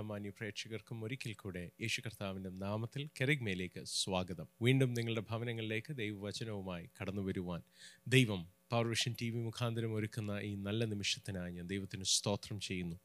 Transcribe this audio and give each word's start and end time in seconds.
എല്ലാ 0.00 0.08
മാന്യ 0.08 0.30
പ്രേക്ഷകർക്കും 0.30 1.04
ഒരിക്കൽ 1.04 1.32
കൂടെ 1.32 1.70
യേശു 1.80 2.00
കർത്താവിന്റെ 2.00 2.50
നാമത്തിൽ 2.50 3.10
കെറിഗ്മയിലേക്ക് 3.20 3.84
സ്വാഗതം. 3.84 4.48
വീണ്ടും 4.62 4.94
നിങ്ങളുടെ 4.94 5.20
ഭവനങ്ങളിലേക്ക് 5.20 5.96
ദൈവവചനവുമായി 5.96 6.88
കടന്നു 7.00 7.22
വരുവാൻ 7.22 7.62
ദൈവം 8.08 8.48
പവർവിഷൻ 8.70 9.14
ടി 9.20 9.30
വി 9.30 9.38
മുഖാന്തരം 9.38 9.94
ഒരുക്കുന്ന 9.94 10.38
ഈ 10.42 10.54
നല്ല 10.54 10.84
നിമിഷത്തിനായി 10.84 11.52
ഞാൻ 11.52 11.66
ദൈവത്തിന് 11.66 12.04
സ്തോത്രം 12.04 12.60
ചെയ്യുന്നു. 12.60 12.96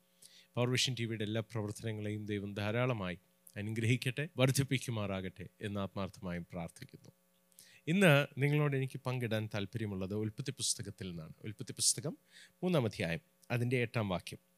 പവർവിഷൻ 0.55 0.95
ടി 0.99 1.05
വിയുടെ 1.05 1.23
എല്ലാ 1.23 1.41
പ്രവർത്തനങ്ങളെയും 1.41 2.25
ദൈവം 2.25 2.53
ധാരാളമായി 2.53 3.19
അനുഗ്രഹിക്കട്ടെ 3.55 4.29
വർദ്ധിപ്പിക്കുമാറാകട്ടെ 4.37 5.47
എന്ന് 5.61 5.79
ആത്മാർത്ഥമായും 5.79 6.47
പ്രാർത്ഥിക്കുന്നു. 6.51 7.11
ഇന്ന് 7.87 8.27
നിങ്ങളോട് 8.37 8.75
എനിക്ക് 8.75 8.99
പങ്കിടാൻ 9.05 9.49
താല്പര്യമുള്ളത് 9.53 10.13
ഉൽപ്പത്തി 10.13 10.51
പുസ്തകത്തിൽ 10.51 11.09
നിന്നാണ്. 11.09 11.33
ഉൽപ്പത്തി 11.43 11.71
പുസ്തകം 11.71 12.17
മൂന്നാം 12.63 12.85
അധ്യായം 12.85 13.19
അതിന്റെ 13.51 13.77
എട്ടാം 13.77 14.09
വാക്യം. 14.09 14.54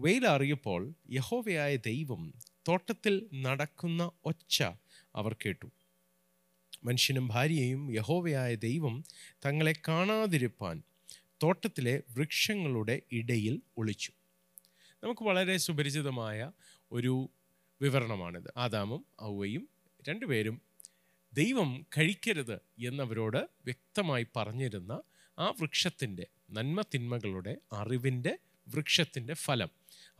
വെയിലറിയപ്പോൾ 0.00 0.92
യഹോവയായ 1.10 1.76
ദൈവം 1.76 2.34
തോട്ടത്തിൽ 2.68 3.28
നടക്കുന്ന 3.34 4.10
ഒച്ച 4.24 4.62
അവർ 5.14 5.32
കേട്ടു. 5.32 5.66
മനുഷ്യനും 6.84 7.28
ഭാര്യയും 7.28 7.94
യഹോവയായ 7.94 8.54
ദൈവം 8.54 9.04
തങ്ങളെ 9.46 9.74
കാണാതിരുപ്പാൻ 9.88 10.82
തോട്ടത്തിലെ 11.42 12.02
വൃക്ഷങ്ങളുടെ 12.10 13.02
ഇടയിൽ 13.12 13.62
ഒളിച്ചു. 13.78 14.12
നമുക്ക് 15.02 15.24
വളരെ 15.24 15.56
സുപരിചിതമായ 15.56 16.52
ഒരു 16.92 17.30
വിവരണമാണിത്. 17.82 18.52
ആദാമും 18.56 19.06
ഔവയും 19.22 19.68
രണ്ടുപേരും 20.08 20.60
ദൈവം 21.34 21.86
കഴിക്കരുത് 21.98 22.54
എന്നവരോട് 22.86 23.36
വ്യക്തമായി 23.36 24.26
പറഞ്ഞിരുന്ന 24.36 25.02
ആ 25.38 25.50
വൃക്ഷത്തിന്റെ 25.50 26.26
നന്മ 26.50 26.80
തിന്മകളുടെ 26.80 27.56
അറിവിന്റെ 27.72 28.38
വൃക്ഷത്തിന്റെ 28.68 29.34
ഫലം. 29.34 29.68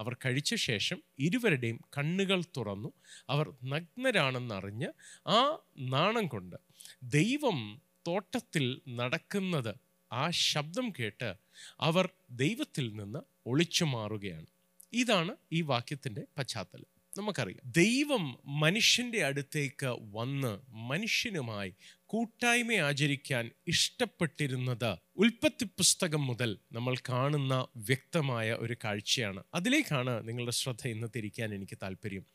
അവർ 0.00 0.16
കഴിച്ച 0.24 0.54
ശേഷം 0.54 1.02
ഇരുവരുടെയും 1.18 1.80
കണ്ണുകൾ 1.98 2.42
തുറന്നു. 2.56 2.92
അവർ 3.28 3.52
നഗ്നരാണെന്നറിഞ്ഞ് 3.64 4.86
ആ 5.28 5.58
നാണം 5.78 6.26
കൊണ്ട് 6.26 6.56
ദൈവം 7.02 7.82
തോട്ടത്തിൽ 8.06 8.80
നടക്കുന്നത് 8.88 9.74
ആ 10.12 10.30
ശബ്ദം 10.30 10.92
കേട്ട് 11.00 11.34
അവർ 11.80 12.08
ദൈവത്തിൽ 12.30 12.96
നിന്ന് 12.96 13.18
ഒളിച്ചു 13.46 13.84
മാറുകയാണ്. 13.84 14.46
ഇതാണ് 14.92 15.36
ഈ 15.52 15.60
വാക്യത്തിന്റെ 15.60 16.22
പശ്ചാത്തലം. 16.38 16.96
നമുക്കറിയാം. 17.18 17.72
ദൈവം 17.72 18.38
മനുഷ്യന്റെ 18.46 19.24
അടുത്തേക്ക് 19.24 19.96
വന്ന് 20.00 20.72
മനുഷ്യനുമായി 20.72 21.74
കൂട്ടായ്മ 22.08 22.72
ആചരിക്കാൻ 22.72 23.50
ഇഷ്ടപ്പെട്ടിരുന്നത് 23.66 24.98
ഉൽപ്പത്തി 25.16 25.64
പുസ്തകം 25.64 26.26
മുതൽ 26.26 26.58
നമ്മൾ 26.72 26.96
കാണുന്ന 27.08 27.66
വ്യക്തമായ 27.76 28.52
ഒരു 28.52 28.76
കാഴ്ചയാണ്. 28.84 29.44
അതിലേക്കാണ് 29.54 30.28
നിങ്ങളുടെ 30.28 30.52
ശ്രദ്ധ 30.52 30.88
ഇന്ന് 30.88 31.08
തിരിക്കാൻ 31.16 31.54
എനിക്ക് 31.54 31.78
താല്പര്യം 31.82 32.26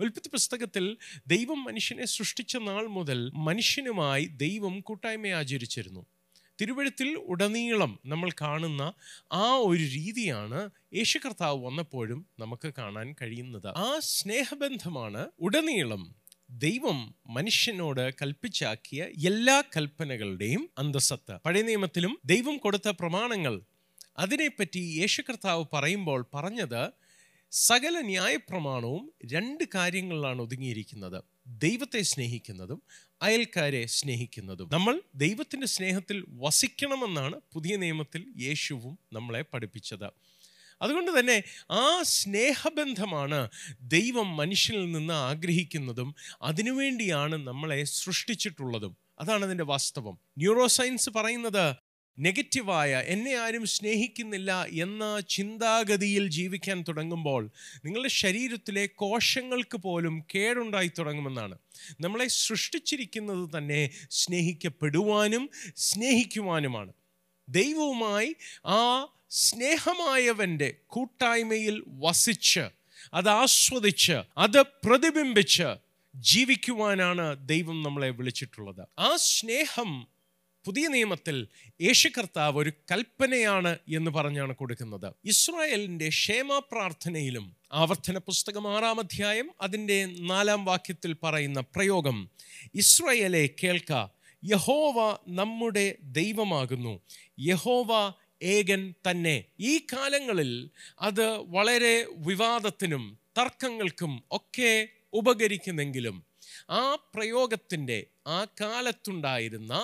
ഉൽപ്പത്തി 0.00 0.28
പുസ്തകത്തിൽ 0.28 0.96
ദൈവം 1.26 1.64
മനുഷ്യനെ 1.64 2.04
സൃഷ്ടിച്ച 2.04 2.56
നാൾ 2.56 2.86
മുതൽ 2.86 3.30
മനുഷ്യനുമായി 3.34 4.24
ദൈവം 4.24 4.80
കൂട്ടായ്മ 4.80 5.26
ആചരിച്ചിരുന്നു. 5.26 6.06
തിരുവഴുത്തിൽ 6.60 7.14
ഉടനീളം 7.14 7.98
നമ്മൾ 8.06 8.30
കാണുന്ന 8.30 8.92
ആ 9.32 9.54
ഒരു 9.54 9.82
രീതിയാണ് 9.82 10.70
യേശു 10.94 11.18
കർത്താവ് 11.18 11.64
വന്നപ്പോഴും 11.64 12.26
നമുക്ക് 12.38 12.72
കാണാൻ 12.78 13.14
കഴിയുന്നത്. 13.22 13.66
ആ 13.66 13.98
സ്നേഹബന്ധമാണ് 13.98 15.30
ഉടനീളം 15.38 16.23
ദൈവം 16.50 17.14
മനുഷ്യനോട് 17.26 18.14
കൽപ്പിച്ചാക്കിയ 18.22 19.06
എല്ലാ 19.26 19.62
കൽപ്പനകളുടെയും 19.76 20.70
അന്തസത്ത 20.78 21.38
പഴയ 21.46 21.62
നിയമത്തിലും 21.62 22.20
ദൈവം 22.24 22.56
കൊടുത്ത 22.56 22.88
പ്രമാണങ്ങൾ 22.88 23.60
അതിനെപ്പറ്റി 24.18 24.78
യേശു 24.78 25.22
കർത്താവ് 25.22 25.64
പറയുമ്പോൾ 25.72 26.26
പറഞ്ഞത് 26.34 26.92
സകല 27.50 28.00
ന്യായപ്രമാണവും 28.00 29.12
രണ്ട് 29.24 29.64
കാര്യങ്ങളിലാണ് 29.74 30.42
ഒതുങ്ങിയിരിക്കുന്നത്. 30.42 31.24
ദൈവത്തെ 31.46 32.02
സ്നേഹിക്കുന്നതും 32.02 32.82
അയൽക്കാരെ 33.22 33.86
സ്നേഹിക്കുന്നതും. 33.86 34.68
നമ്മൾ 34.72 35.02
ദൈവത്തിന്റെ 35.14 35.66
സ്നേഹത്തിൽ 35.66 36.24
വസിക്കണമെന്നാണ് 36.28 37.40
പുതിയ 37.52 37.76
നിയമത്തിൽ 37.76 38.26
യേശുവും 38.36 38.98
നമ്മളെ 39.12 39.42
പഠിപ്പിച്ചത്. 39.42 40.33
അതുകൊണ്ട് 40.84 41.20
തന്നെ 41.20 41.42
ആ 41.70 42.02
സ്നേഹബന്ധമാണ് 42.02 43.48
ദൈവം 43.80 44.36
മനുഷ്യനിൽ 44.36 44.92
നിന്ന് 44.92 45.14
ആഗ്രഹിക്കുന്നതും 45.14 46.14
അതിനുവേണ്ടിയാണ് 46.42 47.46
നമ്മളെ 47.46 47.84
സൃഷ്ടിച്ചിട്ടുള്ളതും. 47.84 48.96
അതാണ് 49.20 49.44
അതിന്റെ 49.44 49.64
വാസ്തവം. 49.64 50.18
ന്യൂറോ 50.38 50.66
സയൻസ് 50.66 51.10
പറയുന്നത് 51.10 51.76
നെഗറ്റീവായ 52.18 53.02
എന്നെ 53.06 53.34
ആരും 53.34 53.66
സ്നേഹിക്കുന്നില്ല 53.66 54.64
എന്ന 54.64 55.20
ചിന്താഗതിയിൽ 55.28 56.28
ജീവിക്കാൻ 56.28 56.84
തുടങ്ങുമ്പോൾ 56.88 57.50
നിങ്ങളുടെ 57.84 58.08
ശരീരത്തിലെ 58.08 58.86
കോശങ്ങൾക്ക് 58.86 59.78
പോലും 59.78 60.24
കേടുണ്ടായി 60.34 60.90
തുടങ്ങുമെന്നാണ്. 60.98 61.58
നമ്മളെ 62.00 62.28
സൃഷ്ടിച്ചിരിക്കുന്നത് 62.28 63.58
തന്നെ 63.58 63.90
സ്നേഹിക്കപ്പെടുവാനും 64.10 65.50
സ്നേഹിക്കുവാനുമാണ്. 65.76 66.92
ദൈവവുമായി 67.48 68.36
ആ 68.66 69.08
സ്നേഹമായവന്റെ 69.34 70.74
കൂട്ടായ്മയിൽ 70.86 71.82
വസിച്ച് 71.88 72.64
അത് 73.14 73.28
ആസ്വദിച്ച് 73.28 74.16
അത് 74.38 74.62
പ്രതിബിംബിച്ച് 74.62 75.68
ജീവിക്കുവാനാണ് 76.14 77.48
ദൈവം 77.48 77.82
നമ്മളെ 77.82 78.10
വിളിച്ചിട്ടുള്ളത്. 78.10 78.82
ആ 78.98 79.16
സ്നേഹം 79.16 79.90
പുതിയ 80.64 80.88
നിയമത്തിൽ 80.88 81.48
യേശു 81.82 82.08
കർത്താവ് 82.08 82.58
ഒരു 82.58 82.72
കൽപ്പനയാണ് 82.92 83.78
എന്ന് 83.88 84.10
പറഞ്ഞാണ് 84.10 84.54
കൊടുക്കുന്നത്. 84.54 85.14
ഇസ്രായേലിന്റെ 85.24 86.08
ക്ഷേമ 86.08 86.58
പ്രാർത്ഥനയിലും 86.58 87.56
ആവർത്തന 87.72 88.18
പുസ്തകം 88.18 88.76
ആറാം 88.76 88.98
അധ്യായം 88.98 89.50
അതിന്റെ 89.60 89.98
നാലാം 90.20 90.64
വാക്യത്തിൽ 90.64 91.16
പറയുന്ന 91.22 91.60
പ്രയോഗം 91.60 92.30
ഇസ്രായേലെ 92.74 93.50
കേൾക്ക 93.62 93.92
യഹോവ 94.44 95.18
നമ്മുടെ 95.28 95.96
ദൈവമാകുന്നു. 96.02 97.00
യഹോവ 97.40 98.12
ഏകൻ 98.44 98.94
തന്നെ. 99.06 99.36
ഈ 99.60 99.72
കാലങ്ങളിൽ 99.92 100.52
അത് 101.00 101.26
വളരെ 101.56 101.94
വിവാദത്തിനും 102.28 103.04
തർക്കങ്ങൾക്കും 103.38 104.12
ഒക്കെ 104.30 104.72
ഉപകരിക്കുന്നെങ്കിലും 105.12 106.16
ആ 106.70 106.82
പ്രയോഗത്തിന്റെ 107.14 107.96
ആ 108.26 108.44
കാലത്തുണ്ടായിരുന്ന 108.60 109.74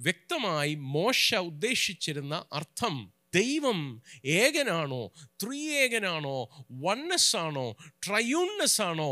വ്യക്തമായി 0.00 0.74
മോശ 0.96 1.34
ഉദ്ദേശിച്ചിരുന്ന 1.50 2.34
അർത്ഥം 2.52 2.96
ദൈവം 3.34 3.80
ഏകനാണോ 4.24 5.00
ത്രിയേകനാണോ 5.42 6.36
വണ്ണസ് 6.84 7.36
ആണോ 7.36 7.66
ട്രയൂണ്ണസ് 8.06 8.80
ആണോ 8.82 9.10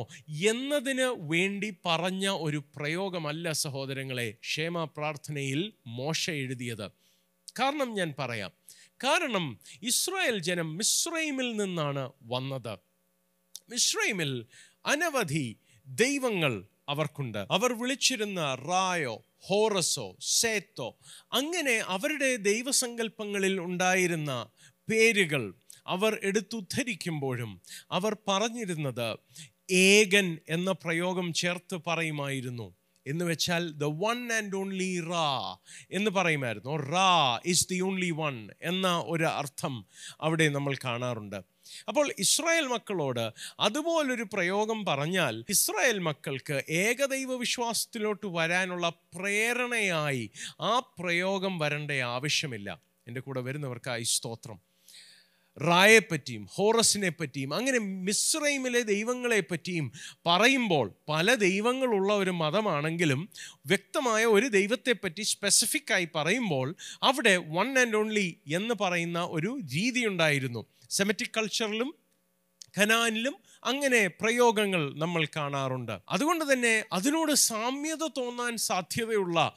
എന്നതിന് 0.50 1.08
വേണ്ടി 1.32 1.70
പറഞ്ഞ 1.86 2.26
ഒരു 2.46 2.62
പ്രയോഗമല്ല 2.76 3.52
സഹോദരങ്ങളെ 3.64 4.28
ക്ഷേമ 4.46 4.84
പ്രാർത്ഥനയിൽ 4.96 5.60
മോശ 5.98 6.30
എഴുതിയത്. 6.42 6.86
കാരണം 7.58 7.94
ഞാൻ 7.94 8.14
പറയാം. 8.18 8.52
കാരണം 9.04 9.58
ഇസ്രായേൽ 9.82 10.38
ജനം 10.38 10.76
മിശ്രൈമിൽ 10.76 11.56
നിന്നാണ് 11.56 12.12
വന്നത്. 12.22 12.78
മിശ്രൈമിൽ 13.68 14.46
അനവധി 14.86 15.56
ദൈവങ്ങൾ 15.86 16.68
അവർക്കുണ്ട്. 16.88 17.46
അവർ 17.50 17.72
വിളിച്ചിരുന്ന 17.72 18.54
റായോ 18.54 19.24
ഹോറസോ 19.38 20.16
സേത്തോ 20.20 20.98
അങ്ങനെ 21.32 21.76
അവരുടെ 21.78 22.36
ദൈവസങ്കല്പങ്ങളിൽ 22.36 23.60
ഉണ്ടായിരുന്ന 23.60 24.48
പേരുകൾ 24.90 25.54
അവർ 25.86 26.20
എടുത്തുദ്ധരിക്കുമ്പോഴും 26.22 27.62
അവർ 27.90 28.16
പറഞ്ഞിരുന്നത് 28.28 29.18
ഏകൻ 29.70 30.38
എന്ന 30.48 30.72
പ്രയോഗം 30.72 31.32
ചേർത്ത് 31.32 31.76
പറയുമായിരുന്നു. 31.86 32.75
എന്ന് 33.06 33.24
വെച്ചാൽ 33.24 33.72
ദ 33.72 33.84
വൺ 33.84 34.32
ആൻഡ് 34.32 34.56
ഓൺലി 34.56 35.00
റാ 35.00 35.56
എന്ന് 35.90 36.10
പറയുമായിരുന്നു. 36.10 36.76
റാ 36.76 37.40
ഇസ് 37.44 37.68
ദി 37.68 37.80
ഓൺലി 37.80 38.10
വൺ 38.10 38.50
എന്ന 38.62 39.04
ഒരു 39.06 39.24
അർത്ഥം 39.24 39.86
അവിടെ 40.20 40.48
നമ്മൾ 40.48 40.76
കാണാറുണ്ട്. 40.84 41.56
അപ്പോൾ 41.88 42.12
ഇസ്രായേൽ 42.18 42.66
മക്കളോട് 42.66 43.32
അതുപോലൊരു 43.60 44.26
പ്രയോഗം 44.32 44.84
പറഞ്ഞാൽ 44.84 45.44
ഇസ്രായേൽ 45.48 45.98
മക്കൾക്ക് 45.98 46.64
ഏകദൈവ 46.68 47.36
വിശ്വാസത്തിലോട്ട് 47.36 48.26
വരാനുള്ള 48.26 48.88
പ്രേരണയായി 48.88 50.30
ആ 50.60 50.78
പ്രയോഗം 50.78 51.58
വരേണ്ട 51.58 51.90
ആവശ്യമില്ല. 51.90 52.80
എന്റെ 53.06 53.20
കൂടെ 53.20 53.40
വരുന്നവർക്ക് 53.40 54.00
ഈ 54.00 54.02
സ്തോത്രം. 54.02 54.75
റായെ 55.58 55.98
പറ്റിയും 55.98 56.48
ഹോറസിനെ 56.50 57.08
പറ്റിയും 57.08 57.54
അങ്ങനെ 57.54 57.78
മിസ്രൈമിലെ 57.78 58.82
ദൈവങ്ങളെ 58.82 59.40
പറ്റിയും 59.40 59.92
പറയുമ്പോൾ 60.26 60.94
പല 61.08 61.34
ദൈവങ്ങളുള്ള 61.34 62.12
ഒരു 62.16 62.30
മതമാണെങ്കിലും 62.30 63.28
വ്യക്തമായ 63.66 64.24
ഒരു 64.24 64.46
ദൈവത്തെപ്പറ്റി 64.46 65.22
സ്പെസിഫിക് 65.22 65.92
ആയി 65.92 66.08
പറയുമ്പോൾ 66.14 66.76
അവിടെ 67.02 67.36
വൺ 67.36 67.78
ആൻഡ് 67.78 67.96
ഓൺലി 67.96 68.40
എന്ന് 68.46 68.74
പറയുന്ന 68.80 69.28
ഒരു 69.30 69.58
രീതി 69.74 70.06
ഉണ്ടായിരുന്നു 70.06 70.66
സെമറ്റിക് 70.90 71.34
കൾച്ചറിലും 71.36 71.94
ഖനാനിലും 72.78 73.38
അങ്ങനെ 73.64 74.06
പ്രയോഗങ്ങൾ 74.06 74.92
നമ്മൾ 74.98 75.26
കാണാറുണ്ട്. 75.36 76.00
അതുകൊണ്ട് 76.08 76.52
തന്നെ 76.52 76.84
അതിനോട് 76.92 77.32
സാമ്യത 77.32 78.08
തോന്നാൻ 78.18 78.56
സാധ്യതയുള്ള 78.56 79.56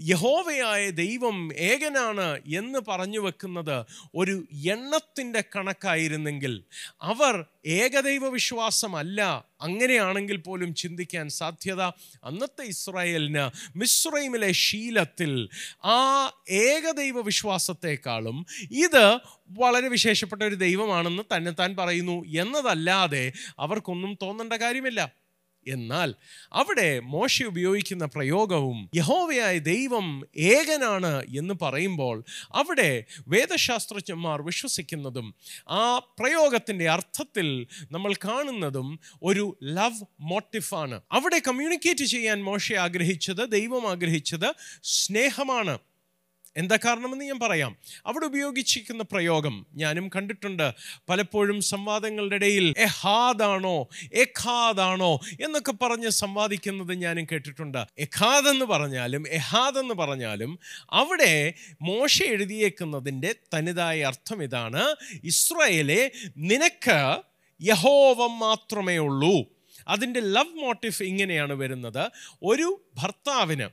യഹോവയായ 0.00 0.90
ദൈവം 0.90 1.54
ഏകനാണ് 1.54 2.40
എന്ന് 2.46 2.78
പറഞ്ഞു 2.88 3.18
വെക്കുന്നത് 3.18 3.86
ഒരു 4.14 4.44
എണ്ണത്തിന്റെ 4.66 5.44
കണക്കായിരുന്നെങ്കിൽ 5.56 6.64
അവർ 7.02 7.44
ഏകദൈവ 7.66 8.28
വിശ്വാസമല്ല. 8.28 9.20
അങ്ങനെയാണെങ്കിൽ 9.60 10.36
പോലും 10.36 10.74
ചിന്തിക്കാൻ 10.74 11.28
സാധ്യത 11.28 11.82
അന്നത്തെ 12.24 12.64
ഇസ്രായേലിന് 12.64 13.50
മിസ്രൈമിലെ 13.76 14.52
ശീലത്തിൽ 14.52 15.48
ആ 15.84 16.32
ഏകദൈവ 16.50 17.20
വിശ്വാസത്തെക്കാളും 17.20 18.46
ഇത് 18.70 19.20
വളരെ 19.50 19.88
വിശേഷപ്പെട്ട 19.88 20.42
ഒരു 20.42 20.54
ദൈവമാണെന്ന് 20.54 21.22
തന്നെത്താൻ 21.36 21.76
പറയുന്നു 21.76 22.24
എന്നതല്ലാതെ 22.26 23.32
അവർക്കൊന്നും 23.58 24.18
തോന്നേണ്ട 24.22 24.52
കാര്യമില്ല. 24.52 25.23
എന്നാൽ 25.68 26.14
അവിടെ 26.52 27.00
മോശ 27.00 27.42
ഉപയോഗിക്കുന്ന 27.42 28.04
പ്രയോഗവും 28.04 28.90
യഹോവയായ 28.94 29.58
ദൈവം 29.58 30.26
ഏകനാണ് 30.36 31.22
എന്ന് 31.36 31.54
പറയുമ്പോൾ 31.62 32.24
അവിടെ 32.54 33.04
വേദശാസ്ത്രജ്ഞന്മാർ 33.28 34.42
വിശ്വസിക്കുന്നതും 34.42 35.34
ആ 35.68 35.98
പ്രയോഗത്തിന്റെ 35.98 36.90
അർത്ഥത്തിൽ 36.90 37.66
നമ്മൾ 37.90 38.14
കാണുന്നതും 38.14 38.98
ഒരു 39.22 39.58
ലവ് 39.62 40.04
മോട്ടിഫാണ്. 40.20 41.02
അവിടെ 41.12 41.38
കമ്മ്യൂണിക്കേറ്റ് 41.38 42.04
ചെയ്യാൻ 42.04 42.44
മോശ 42.44 42.72
ആഗ്രഹിച്ചത് 42.72 43.52
ദൈവം 43.52 43.90
ആഗ്രഹിച്ചത് 43.90 44.54
സ്നേഹമാണ്. 44.82 45.78
എന്താ 46.56 46.76
കാരണമെന്ന് 46.76 47.24
ഞാൻ 47.24 47.38
പറയാം. 47.38 47.76
അവിടെ 48.06 48.26
ഉപയോഗിച്ചിരിക്കുന്ന 48.26 49.02
പ്രയോഗം 49.02 49.66
ഞാനും 49.74 50.10
കണ്ടിട്ടുണ്ട്. 50.16 50.74
പലപ്പോഴും 51.08 51.60
സംവാദങ്ങളുടെ 51.60 52.34
ഇടയിൽ 52.34 52.74
എഹാദാണോ 52.78 53.88
എഖാദാണോ 54.12 55.20
എന്നൊക്കെ 55.44 55.72
പറഞ്ഞ് 55.72 56.08
സംവാദിക്കുന്നത് 56.08 56.94
ഞാനും 56.94 57.26
കേട്ടിട്ടുണ്ട്. 57.32 57.86
എഖാദ് 57.98 58.48
എന്ന് 58.48 58.64
പറഞ്ഞാലും 58.64 59.28
എഹാദ് 59.28 59.78
എന്ന് 59.78 59.94
പറഞ്ഞാലും 59.94 60.58
അവിടെ 60.90 61.54
മോശ 61.82 62.22
എഴുതിയേക്കുന്നതിന്റെ 62.22 63.34
തനിതായ 63.54 64.02
അർത്ഥം 64.02 64.42
ഇതാണ്. 64.42 64.96
ഇസ്രയേലെ 65.24 66.12
നിനക്ക് 66.36 67.20
യഹോവ 67.62 68.26
മാത്രമേ 68.26 68.98
ഉള്ളൂ. 68.98 69.44
അതിന്റെ 69.88 70.20
ലവ് 70.20 70.54
മോട്ടീവ് 70.54 71.02
ഇങ്ങനെയാണ് 71.02 71.52
വരുന്നത്. 71.52 72.10
ഒരു 72.42 72.82
ഭർത്താവിന് 72.94 73.68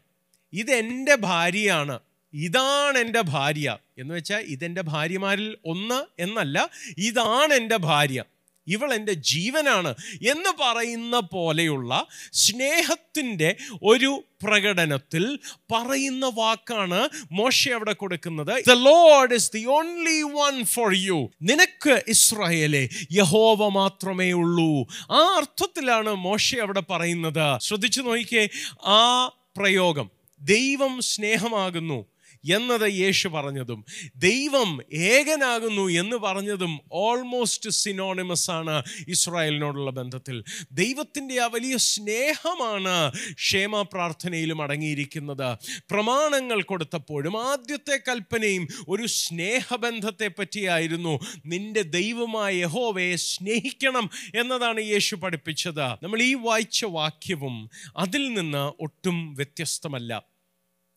ഇതെന്റെ 0.53 1.15
ഭാര്യയാണ്. 1.15 1.99
ഇതാണ് 2.33 2.97
എന്റെ 2.97 3.21
ഭാര്യ. 3.21 3.77
എന്ന് 3.97 4.13
വെച്ചാൽ 4.13 4.39
ഇതെന്റെ 4.39 4.81
ഭാര്യമാരിൽ 4.81 5.57
ഒന്ന് 5.65 6.21
എന്നല്ല 6.21 6.69
ഇതാണ് 6.97 7.53
എന്റെ 7.53 7.77
ഭാര്യ. 7.77 8.23
ഇവൾ 8.67 8.93
എന്റെ 8.93 9.13
ജീവനാണ് 9.13 9.95
എന്ന് 10.21 10.49
പറയുന്ന 10.61 11.19
പോലെയുള്ള 11.19 12.07
സ്നേഹത്തിന്റെ 12.33 13.55
ഒരു 13.83 14.23
പ്രകടനത്തിൽ 14.43 15.39
പറയുന്ന 15.45 16.31
വാക്കാണ് 16.35 17.09
മോശ 17.31 17.69
അവിടെ 17.69 17.93
കൊടുക്കുന്നത്. 17.93 18.63
The 18.67 18.71
lord 18.71 19.33
is 19.33 19.51
the 19.51 19.65
only 19.65 20.21
one 20.21 20.65
for 20.65 20.95
you 20.95 21.31
നിനക്ക് 21.41 22.01
ഇസ്രായേലെ 22.07 22.89
യഹോവ 23.11 23.69
മാത്രമേ 23.69 24.31
ഉള്ളൂ. 24.31 24.87
ആ 25.11 25.35
അർത്ഥത്തിലാണ് 25.37 26.09
മോശ 26.09 26.55
അവിടെ 26.55 26.83
പറയുന്നത്. 26.89 27.59
ശ്രദ്ധിച്ചു 27.59 28.01
നോക്കിയേ 28.01 28.49
ആ 28.85 29.27
പ്രയോഗം 29.57 30.09
ദൈവം 30.41 31.01
സ്നേഹമാകുന്നു. 31.01 32.05
എന്നത് 32.53 32.93
യേശു 32.93 33.27
പറഞ്ഞതും. 33.27 33.85
ദൈവം 34.15 34.79
ഏകനാകുന്നു 34.93 35.87
എന്ന് 35.89 36.17
പറഞ്ഞതും 36.17 36.79
ഓൾമോസ്റ്റ് 36.91 37.69
സിനോണിമസ് 37.69 38.51
ആണ് 38.51 38.83
ഇസ്രായേലിനോടുള്ള 39.07 39.91
ബന്ധത്തിൽ. 39.91 40.43
ദൈവത്തിന്റെ 40.71 41.41
ആ 41.41 41.45
വലിയ 41.45 41.77
സ്നേഹമാണ് 41.77 43.11
ക്ഷേമ 43.33 43.81
പ്രാർത്ഥനയിലും 43.81 44.61
അടങ്ങിയിരിക്കുന്നത്. 44.61 45.57
പ്രമാണങ്ങൾ 45.91 46.61
കൊടുത്തപ്പോഴും 46.61 47.51
ആദ്യത്തെ 47.51 47.99
കൽപ്പനയും 48.09 48.67
ഒരു 48.87 49.07
സ്നേഹബന്ധത്തെ 49.07 50.31
പറ്റിയായിരുന്നു. 50.39 51.19
നിന്റെ 51.45 51.81
ദൈവമായ 51.81 52.55
യഹോവയെ 52.55 53.15
സ്നേഹിക്കണം 53.15 54.09
എന്നതാണ് 54.39 54.81
യേശു 54.81 55.15
പഠിപ്പിച്ചത്. 55.15 55.81
നമ്മൾ 55.81 56.21
ഈ 56.21 56.33
വായിച്ച 56.33 56.85
വാക്യവും 56.85 57.69
അതിൽ 57.97 58.33
നിന്ന് 58.33 58.83
ഒട്ടും 58.83 59.33
വ്യത്യസ്തമല്ല. 59.35 60.30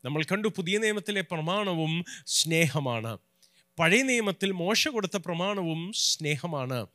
നമ്മൾ 0.05 0.23
കണ്ടു 0.23 0.49
പുതിയ 0.49 0.79
നിയമത്തിലെ 0.79 1.21
പ്രമാണവും 1.21 2.05
സ്നേഹമാണ്. 2.27 3.19
പഴയ 3.79 4.03
നിയമത്തിൽ 4.03 4.53
മോശ 4.53 4.89
കൊടുത്ത 4.89 5.17
പ്രമാണവും 5.17 5.93
സ്നേഹമാണ്. 5.93 6.87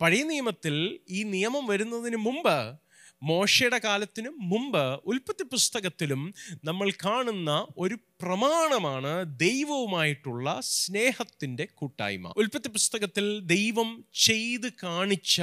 പഴയ 0.00 0.22
നിയമത്തിൽ 0.22 1.00
ഈ 1.10 1.22
നിയമം 1.22 1.66
വരുന്നതിന് 1.66 2.16
മുമ്പ് 2.16 2.74
മോശയുടെ 3.22 3.78
കാലത്തിനും 3.78 4.34
മുമ്പ് 4.40 5.00
ഉൽപ്പത്തി 5.06 5.42
പുസ്തകത്തിലും 5.42 6.34
നമ്മൾ 6.64 6.90
കാണുന്ന 6.90 7.66
ഒരു 7.78 7.94
പ്രമാണമാണ് 7.94 9.24
ദൈവവുമായിട്ടുള്ള 9.40 10.60
സ്നേഹത്തിന്റെ 10.60 11.68
കൂട്ടായ്മ. 11.74 12.32
ഉൽപ്പത്തി 12.36 12.68
പുസ്തകത്തിൽ 12.68 13.40
ദൈവം 13.40 14.04
ചെയ്ത് 14.14 14.72
കാണിച്ച 14.82 15.42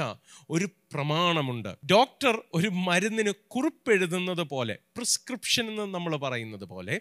ഒരു 0.50 0.64
പ്രമാണമുണ്ട്. 0.64 1.78
ഡോക്ടർ 1.86 2.42
ഒരു 2.54 2.68
മരുന്നിന് 2.68 3.32
കുറിപ്പെഴുതുന്നത് 3.48 4.42
പോലെ 4.42 4.78
പ്രിസ്ക്രിപ്ഷൻ 4.96 5.66
എന്ന് 5.66 5.94
നമ്മൾ 5.94 6.16
പറയുന്നത് 6.16 6.64
പോലെ 6.64 7.00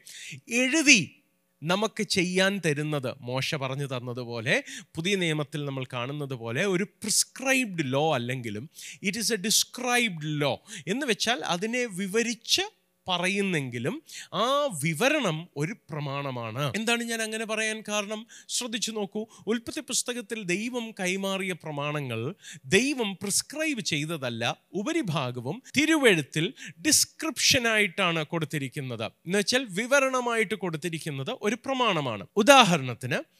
എഴുതി 0.50 1.24
നമുക്ക് 1.62 2.04
ചെയ്യാൻ 2.04 2.62
തരുന്നത് 2.66 3.16
മോശ 3.22 3.56
പറഞ്ഞു 3.56 3.86
തന്നതുപോലെ 3.86 4.64
പുതിയ 4.96 5.16
നിയമത്തിൽ 5.16 5.66
നമ്മൾ 5.66 5.86
കാണുന്നത് 5.94 6.34
പോലെ 6.34 6.66
ഒരു 6.66 6.84
പ്രിസ്ക്രൈബ്ഡ് 6.84 7.94
ലോ 7.94 8.14
അല്ലെങ്കിലും 8.16 8.70
it 9.04 9.18
is 9.18 9.34
a 9.34 9.36
described 9.36 10.42
law 10.42 10.54
എന്ന് 10.88 11.06
വെച്ചാൽ 11.06 11.42
അതിനെ 11.46 11.86
വിവരിച്ച് 11.86 12.66
പറയുന്നെങ്കിലും 13.08 14.04
ആ 14.34 14.70
വിവരണം 14.84 15.50
ഒരു 15.58 15.74
പ്രമാണമാണ്. 15.74 16.74
എന്താണ് 16.76 17.04
ഞാൻ 17.04 17.22
അങ്ങനെ 17.22 17.46
പറയാൻ 17.46 17.84
കാരണം? 17.90 18.28
ശ്രദ്ധിച്ചു 18.50 18.92
നോക്കൂ. 18.92 19.26
ഉൽപ്പത്തി 19.48 19.80
പുസ്തകത്തിൽ 19.80 20.44
ദൈവം 20.44 20.92
കൈമാറിയ 21.00 21.54
പ്രമാണങ്ങൾ 21.54 22.36
ദൈവം 22.66 23.14
പ്രിസ്ക്രൈബ് 23.22 23.80
ചെയ്തതല്ല 23.82 24.62
ഉപരിഭാഗവും 24.74 25.64
തിരുവെഴുത്തിൽ 25.78 26.54
ഡിസ്ക്രിപ്ഷനായിട്ടാണ് 26.82 28.26
കൊടുത്തിരിക്കുന്നത്. 28.26 29.06
എന്നുവെച്ചാൽ 29.06 29.66
വിവരണമായിട്ട് 29.70 30.56
കൊടുത്തിരിക്കുന്നത് 30.56 31.38
ഒരു 31.42 31.56
പ്രമാണമാണ്. 31.56 32.28
ഉദാഹരണത്തിന് 32.36 33.38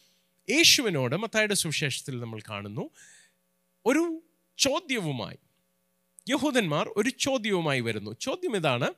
യേശുവിനോട് 0.52 1.16
മത്തായുടെ 1.16 1.54
സുവിശേഷത്തിൽ 1.54 2.20
നമ്മൾ 2.20 2.40
കാണുന്നു 2.50 2.90
ഒരു 3.86 4.22
ചോദ്യവുമായി 4.58 5.38
യഹൂദന്മാർ 6.30 6.90
ഒരു 6.98 7.10
ചോദ്യവുമായി 7.10 7.80
വരുന്നു. 7.80 8.16
ചോദ്യം 8.22 8.56
ഇതാണ് 8.56 8.94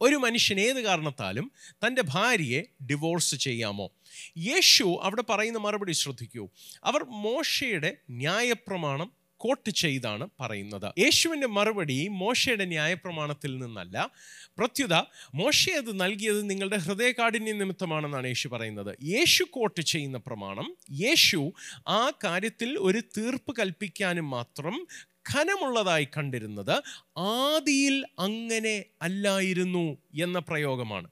ഒരു 0.00 0.16
മനുഷ്യൻ 0.16 0.60
ഏത് 0.60 0.80
കാരണത്താലും 0.80 1.52
തന്റെ 1.86 2.02
ഭാര്യയെ 2.02 2.62
ഡിവോഴ്സ് 2.86 3.36
ചെയ്യാമോ? 3.36 3.90
യേശു 4.38 5.00
അവിടെ 5.02 5.22
പറയുന്ന 5.22 5.58
മറുപടി 5.58 5.92
ശ്രദ്ധിക്കൂ. 5.92 6.48
അവർ 6.84 7.04
മോശയുടെ 7.04 7.96
ന്യായപ്രമാണം 8.10 9.12
കോട്ട് 9.36 9.70
ചെയ്താണ് 9.70 10.28
പറയുന്നത്. 10.40 11.00
യേശുവിന്റെ 11.00 11.46
മറുപടി 11.46 12.08
മോശയുടെ 12.08 12.64
ന്യായപ്രമാണത്തിൽ 12.64 13.58
നിന്നല്ല. 13.58 14.10
പ്രത്യുത 14.58 14.94
മോശ 15.34 15.70
അത് 15.70 16.00
നൽകിയത് 16.00 16.50
നിങ്ങളുടെ 16.50 16.76
ഹൃദയകാഠിന്യ 16.76 17.52
നിമിത്തമാണെന്നാണ് 17.52 18.26
യേശു 18.26 18.48
പറയുന്നത്. 18.48 18.96
യേശു 19.02 19.44
കോട്ട് 19.44 19.80
ചെയ്യുന്ന 19.80 20.18
പ്രമാണം 20.18 20.76
യേശു 20.92 21.52
ആ 21.88 22.12
കാര്യത്തിൽ 22.24 22.76
ഒരു 22.78 23.00
തീർപ്പ് 23.00 23.56
കൽപ്പിക്കാനും 23.58 24.30
മാത്രം 24.30 24.86
ഘനമുള്ളതായി 25.30 26.08
കണ്ടിരുന്നത് 26.16 26.82
ആദിയിൽ 27.18 28.06
അങ്ങനെ 28.18 28.84
അല്ലായിരുന്നു 29.02 29.98
എന്ന 30.22 30.38
പ്രയോഗമാണ്. 30.38 31.08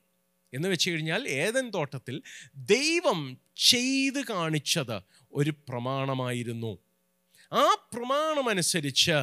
എന്ന് 0.54 0.69
വെച്ച് 0.69 0.90
കഴിഞ്ഞാൽ 0.90 1.28
ഏതൻ 1.28 1.71
തോട്ടത്തിൽ 1.71 2.23
ദൈവം 2.57 3.38
ചെയ്ത് 3.57 4.26
കാണിച്ചത് 4.26 5.00
ഒരു 5.33 5.50
പ്രമാണമായിരുന്നു. 5.50 6.78
ആ 7.52 7.76
പ്രമാണമനുസരിച്ച് 7.92 9.19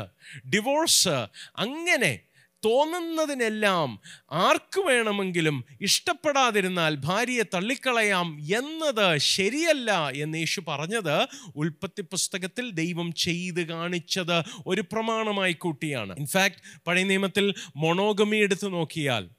ഡിവോഴ്സ് 0.48 1.27
അങ്ങനെ 1.55 2.19
തോന്നുന്നതിനെല്ലാം 2.65 3.99
ആർക്ക് 4.31 4.81
വേണമെങ്കിലും 4.81 5.65
ഇഷ്ടപ്പെടാതിരുന്നാൽ 5.81 6.95
ഭാര്യയെ 6.95 7.43
തള്ളിക്കളയാം 7.53 8.39
എന്നത് 8.57 9.17
ശരിയല്ല 9.17 10.09
എന്ന് 10.09 10.37
യേശു 10.37 10.61
പറഞ്ഞത് 10.67 11.27
ഉൽപ്പത്തി 11.55 12.01
പുസ്തകത്തിൽ 12.01 12.71
ദൈവം 12.71 13.13
ചെയ്ത് 13.13 13.61
കാണിച്ചത് 13.67 14.43
ഒരു 14.67 14.81
പ്രമാണമായി 14.81 15.53
കൂട്ടിയാണ്. 15.53 16.15
ഇൻഫാക്ട് 16.17 16.79
പഴയ 16.87 17.03
നിയമത്തിൽ 17.03 17.53
മൊണോഗമി 17.75 18.37
എടുത്തു 18.37 18.67
നോക്കിയാൽ 18.67 19.29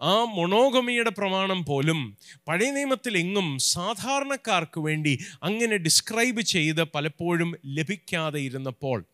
ആ 0.00 0.24
മൊണോഗമിയുടെ 0.24 1.10
പ്രമാണം 1.10 1.64
പോലും 1.64 2.16
പഴയ 2.48 2.70
നിയമത്തിൽ 2.70 3.18
എങ്ങും 3.18 3.58
സാധാരണക്കാർക്ക് 3.58 4.80
വേണ്ടി 4.80 5.18
അങ്ങനെ 5.42 5.76
ഡിസ്ക്രൈബ് 5.76 6.40
ചെയ്ത് 6.40 6.82
പലപ്പോഴും 6.82 7.54
ലഭിക്കാതെ 7.66 8.40
ഇരുന്നപ്പോൾ 8.40 9.04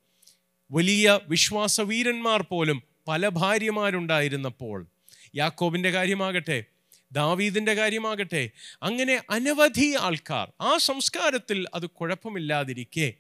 വലിയ 0.70 1.20
വിശ്വാസവീരന്മാർ 1.28 2.42
പോലും 2.42 2.93
പല 3.08 3.28
ഭാര്യമാരുണ്ടായിരുന്നപ്പോൾ. 3.28 4.86
യാക്കോബിന്റെ 5.34 5.90
കാര്യമാകട്ടെ 5.90 6.64
ദാവീദിന്റെ 7.12 7.74
കാര്യമാകട്ടെ 7.74 8.50
അങ്ങനെ 8.82 9.22
അനവധി 9.30 9.96
ആൾക്കാർ. 10.00 10.52
ആ 10.60 10.76
സംസ്കാരത്തിൽ 10.76 11.66
അത് 11.74 11.86
കുഴപ്പമില്ലാതിരിക്കെ. 11.86 13.14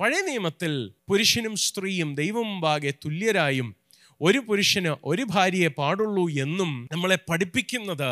പഴയ 0.00 0.20
നിയമത്തിൽ 0.20 0.92
പുരുഷനും 1.08 1.56
സ്ത്രീയും 1.56 2.14
ദൈവം 2.14 2.60
ബാകെ 2.60 2.90
തുല്യരായും 2.90 3.76
ഒരു 4.20 4.38
പുരുഷന് 4.38 4.96
ഒരു 5.04 5.26
ഭാര്യയെ 5.30 5.68
പാടുള്ളൂ 5.68 6.28
എന്നും 6.28 6.88
നമ്മളെ 6.92 7.18
പഠിപ്പിക്കുന്നത് 7.28 8.10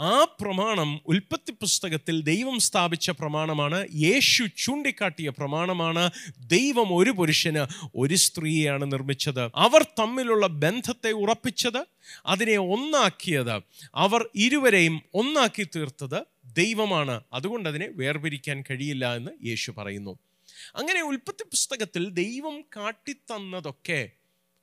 ആ 0.00 0.24
പ്രമാണം 0.40 1.00
ഉൽപ്പത്തി 1.06 1.52
പുസ്തകത്തിൽ 1.52 2.22
ദൈവം 2.22 2.58
സ്ഥാപിച്ച 2.58 3.10
പ്രമാണമാണ്. 3.10 3.86
യേശു 3.94 4.44
ചൂണ്ടിക്കാട്ടിയ 4.56 5.28
പ്രമാണമാണ്. 5.28 6.10
ദൈവം 6.46 6.96
ഒരു 6.96 7.10
പുരുഷന് 7.10 7.90
ഒരു 7.94 8.14
സ്ത്രീയെയാണ് 8.14 8.92
നിർമ്മിച്ചത്. 8.92 9.40
അവർ 9.54 9.82
തമ്മിലുള്ള 9.82 10.46
ബന്ധത്തെ 10.46 11.10
ഉറപ്പിച്ചത് 11.10 11.84
അതിനെ 12.26 12.56
ഒന്നാക്കിയത്. 12.56 13.62
അവർ 13.94 14.28
ഇരുവരെയും 14.34 15.02
ഒന്നാക്കി 15.14 15.68
തീർത്തത് 15.76 16.24
ദൈവമാണ്. 16.44 17.20
അതുകൊണ്ട് 17.32 17.68
അതിനെ 17.68 17.88
വേർപിരിക്കാൻ 17.92 18.64
കഴിയില്ല 18.70 19.16
എന്ന് 19.16 19.46
യേശു 19.46 19.70
പറയുന്നു. 19.70 20.18
അങ്ങനെ 20.76 21.02
ഉൽപ്പത്തി 21.02 21.42
പുസ്തകത്തിൽ 21.42 22.10
ദൈവം 22.10 22.60
കാട്ടിത്തന്നതൊക്കെ 22.60 24.10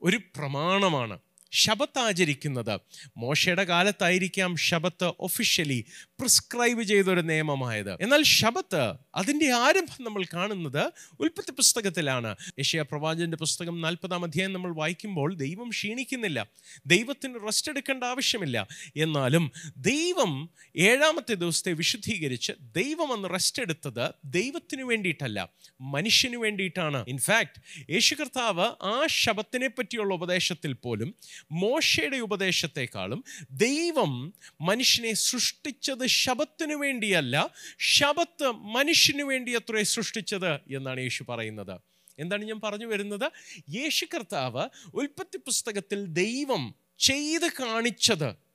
ഒരു 0.01 0.17
പ്രമാണമാണ്. 0.17 1.19
ശബത്ത് 1.51 1.99
ആചരിക്കുന്നത്. 1.99 2.79
മോശയുടെ 3.17 3.63
കാലത്തായിരിക്കാം 3.63 4.57
ശബത്ത് 4.57 5.11
ഒഫീഷ്യലി 5.19 5.85
പ്രിസ്ക്രൈബ് 6.19 6.83
ചെയ്തൊരു 6.83 7.21
നിയമമായത്. 7.21 7.93
എന്നാൽ 7.93 8.23
ശബത്ത് 8.23 8.93
അതിന്റെ 9.15 9.53
ആരംഭം 9.53 10.03
നമ്മൾ 10.03 10.23
കാണുന്നത് 10.23 10.91
ഉൽപ്പത്തി 11.19 11.51
പുസ്തകത്തിലാണ്. 11.51 12.35
യശയ 12.59 12.81
പ്രവാചന്റെ 12.81 13.37
പുസ്തകം 13.37 13.81
നാൽപ്പതാം 13.81 14.23
അധ്യായം 14.23 14.53
നമ്മൾ 14.53 14.75
വായിക്കുമ്പോൾ 14.75 15.35
ദൈവം 15.35 15.69
ക്ഷീണിക്കുന്നില്ല. 15.69 16.47
ദൈവത്തിന് 16.85 17.35
റെസ്റ്റ് 17.45 17.71
എടുക്കേണ്ട 17.71 18.03
ആവശ്യമില്ല. 18.03 18.67
എന്നാലും 18.97 19.51
ദൈവം 19.77 20.49
ഏഴാമത്തെ 20.77 21.33
ദിവസത്തെ 21.33 21.73
വിശുദ്ധീകരിച്ച് 21.73 22.53
ദൈവം 22.61 23.13
അന്ന് 23.13 23.29
റെസ്റ്റ് 23.29 23.61
എടുത്തത് 23.61 24.11
ദൈവത്തിന് 24.25 24.83
വേണ്ടിയിട്ടല്ല 24.83 25.49
മനുഷ്യന് 25.81 26.35
വേണ്ടിയിട്ടാണ്. 26.35 27.05
ഇൻഫാക്ട് 27.07 27.91
യേശു 27.91 28.15
കർത്താവ് 28.15 28.61
ആ 28.61 29.07
ശബത്തിനെ 29.07 29.67
പറ്റിയുള്ള 29.67 30.13
ഉപദേശത്തിൽ 30.13 30.73
പോലും 30.73 31.15
മോശയുടെ 31.51 32.17
ഉപദേശത്തെക്കാളും 32.17 33.23
ദൈവം 33.51 34.33
മനുഷ്യനെ 34.61 35.13
സൃഷ്ടിച്ചത് 35.13 36.07
ശബത്തിനു 36.07 36.75
വേണ്ടിയല്ല 36.75 37.49
ശബത്ത് 37.79 38.51
മനുഷ്യനു 38.51 39.23
വേണ്ടി 39.23 39.53
അത്രേ 39.53 39.83
സൃഷ്ടിച്ചത് 39.83 40.55
എന്നാണ് 40.55 40.99
യേശു 40.99 41.25
പറയുന്നത്. 41.29 41.81
എന്താണ് 42.19 42.43
ഞാൻ 42.43 42.61
പറഞ്ഞു 42.63 42.85
വരുന്നത്? 42.85 43.31
യേശു 43.69 44.05
കർത്താവ് 44.05 44.69
ഉൽപ്പത്തി 44.93 45.37
പുസ്തകത്തിൽ 45.37 46.05
ദൈവം 46.05 46.75
ചെയ്ത് 46.99 47.47
കാണിച്ചത് 47.59 48.47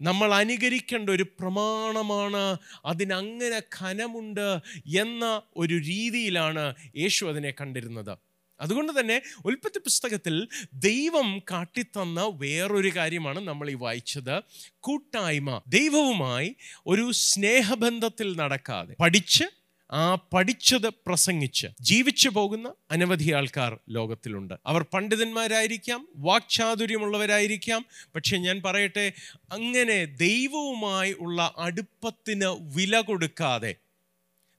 നമ്മൾ 0.00 0.34
അനുകരിക്കേണ്ട 0.34 1.10
ഒരു 1.10 1.22
പ്രമാണമാണ് 1.22 2.56
അതിനങ്ങനെ 2.84 3.62
ഖനമുണ്ട് 3.80 4.58
എന്ന 4.96 5.42
ഒരു 5.56 5.74
രീതിയിലാണ് 5.74 6.74
യേശു 6.96 7.26
അതിനെ 7.26 7.50
കണ്ടിരുന്നത്. 7.50 8.33
അതുകൊണ്ട് 8.60 9.00
തന്നെ 9.00 9.22
ഉൽപ്പത്തി 9.44 9.78
പുസ്തകത്തിൽ 9.78 10.48
ദൈവം 10.74 11.38
കാട്ടിത്തന്ന 11.38 12.30
വേറൊരു 12.34 12.96
കാര്യമാണ് 12.96 13.40
നമ്മൾ 13.40 13.70
ഈ 13.70 13.74
വായിച്ചത്. 13.74 14.42
കൂട്ടായ്മ. 14.80 15.60
ദൈവവുമായി 15.66 16.56
ഒരു 16.86 17.12
സ്നേഹബന്ധത്തിൽ 17.12 18.36
നടക്കാതെ 18.36 18.94
പഠിച്ച് 19.00 19.44
ആ 19.92 20.14
പഠിച്ചത് 20.14 20.88
പ്രസംഗിച്ച് 20.88 21.66
ജീവിച്ചു 21.80 22.28
പോകുന്ന 22.28 22.72
അനവധി 22.90 23.32
ആൾക്കാർ 23.32 23.78
ലോകത്തിലുണ്ട്. 23.88 24.54
അവർ 24.66 24.82
പണ്ഡിതന്മാരായിരിക്കാം 24.82 26.08
വാക്ചാതുര്യമുള്ളവരായിരിക്കാം. 26.16 27.86
പക്ഷെ 28.14 28.36
ഞാൻ 28.36 28.62
പറയട്ടെ 28.64 29.12
അങ്ങനെ 29.52 30.04
ദൈവവുമായി 30.04 31.16
ഉള്ള 31.18 31.54
അടുപ്പത്തിന് 31.58 32.76
വില 32.76 33.00
കൊടുക്കാതെ 33.00 33.74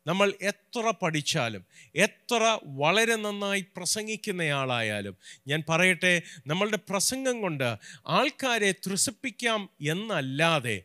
നമ്മൾ 0.08 0.34
എത്ര 0.42 0.94
പഠിച്ചാലും 1.02 1.64
എത്ര 1.96 2.60
വളരെ 2.64 3.16
നന്നായി 3.16 3.66
പ്രസംഗിക്കുന്നയാളായാലും 3.78 5.16
ഞാൻ 5.48 5.64
പറയട്ടെ 5.70 6.22
നമ്മളുടെ 6.48 6.78
പ്രസംഗം 6.78 7.42
കൊണ്ട് 7.42 7.78
ആൾക്കാരെ 8.08 8.72
ത്രസിപ്പിക്കാം 8.72 9.70
എന്നല്ലാതെ 9.82 10.78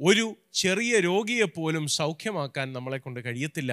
ഒരു 0.00 0.36
ചെറിയ 0.52 1.00
രോഗിയെ 1.00 1.44
പോലും 1.44 1.86
സൗഖ്യമാക്കാൻ 1.86 2.72
നമ്മളെ 2.72 2.98
കൊണ്ട് 2.98 3.20
കഴിയത്തില്ല. 3.24 3.72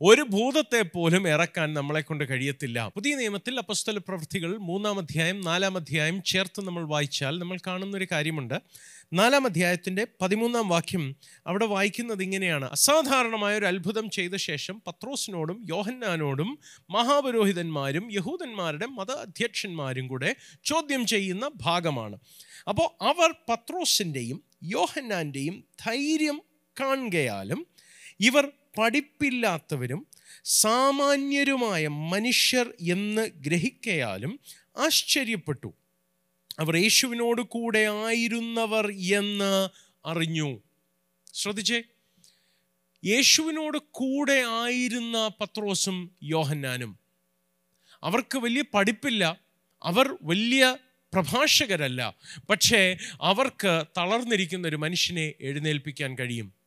ഒരു 0.00 0.22
ഭൂതത്തെ 0.22 0.82
പോലും 0.82 1.28
ഇറക്കാൻ 1.28 1.74
നമ്മളെ 1.74 2.00
കൊണ്ട് 2.00 2.24
കഴിയത്തില്ല. 2.28 2.92
പുതിയ 2.94 3.16
നിയമത്തിൽ 3.16 3.58
അപ്പസ്തല 3.58 3.98
പ്രവൃത്തികൾ 3.98 4.56
മൂന്നാം 4.56 4.98
അധ്യായം 4.98 5.40
നാലാം 5.40 5.76
അധ്യായം 5.76 6.22
ചേർത്ത് 6.22 6.60
നമ്മൾ 6.60 6.88
വായിച്ചാൽ 6.88 7.38
നമ്മൾ 7.38 7.58
കാണുന്ന 7.66 7.96
ഒരു 7.96 8.06
കാര്യമുണ്ട്. 8.12 8.54
നാലാം 9.12 9.44
അധ്യായത്തിന്റെ 9.44 10.06
പതിമൂന്നാം 10.20 10.68
വാക്യം 10.68 11.16
അവിടെ 11.46 11.66
വായിക്കുന്നത് 11.66 12.22
ഇങ്ങനെയാണ്. 12.22 12.64
അസാധാരണമായ 12.64 13.58
ഒരു 13.58 13.66
അത്ഭുതം 13.66 14.10
ചെയ്ത 14.10 14.36
ശേഷം 14.36 14.82
പത്രോസിനോടും 14.86 15.66
യോഹന്നാനോടും 15.68 16.58
മഹാപുരോഹിതന്മാരും 16.90 18.12
യഹൂദന്മാരുടെ 18.12 18.86
മത 18.86 19.10
അധ്യക്ഷന്മാരും 19.10 20.08
കൂടെ 20.08 20.36
ചോദ്യം 20.64 21.06
ചെയ്യുന്ന 21.06 21.50
ഭാഗമാണ്. 21.56 22.18
അപ്പോൾ 22.68 23.04
അവർ 23.04 23.34
പത്രോസിന്റെയും 23.48 24.44
യോഹന്നാന്റെയും 24.62 25.64
ധൈര്യം 25.86 26.42
കാണുകയാലും 26.80 27.66
ഇവർ 28.20 28.48
പഠിപ്പില്ലാത്തവരും 28.78 30.06
സാമാന്യരുമായ 30.44 31.88
മനുഷ്യർ 31.88 32.74
എന്ന് 32.80 33.28
ഗ്രഹിക്കയാലും 33.28 34.40
ആശ്ചര്യപ്പെട്ടു. 34.76 35.74
അവർ 36.58 36.76
യേശുവിനോട് 36.76 37.42
കൂടെ 37.42 38.06
ആയിരുന്നവർ 38.06 38.90
എന്ന് 38.90 39.68
അറിഞ്ഞു. 40.06 40.62
ശ്രദ്ധിച്ചേ. 41.34 41.82
യേശുവിനോട് 43.04 43.78
കൂടെ 43.90 44.44
ആയിരുന്ന 44.46 45.30
പത്രോസും 45.40 46.16
യോഹന്നാനും. 46.22 46.98
അവർക്ക് 48.02 48.38
വലിയ 48.38 48.64
പഠിപ്പില്ല. 48.74 49.40
അവർ 49.82 50.16
വലിയ 50.22 50.76
പ്രഭാഷകരല്ല. 51.12 52.14
പക്ഷേ 52.50 52.96
അവർക്ക് 53.22 53.84
തളർന്നിരിക്കുന്ന 53.96 54.68
ഒരു 54.68 54.76
മനുഷ്യനെ 54.76 55.32
എഴുന്നേൽപ്പിക്കാൻ 55.40 56.18
കഴിയും. 56.18 56.57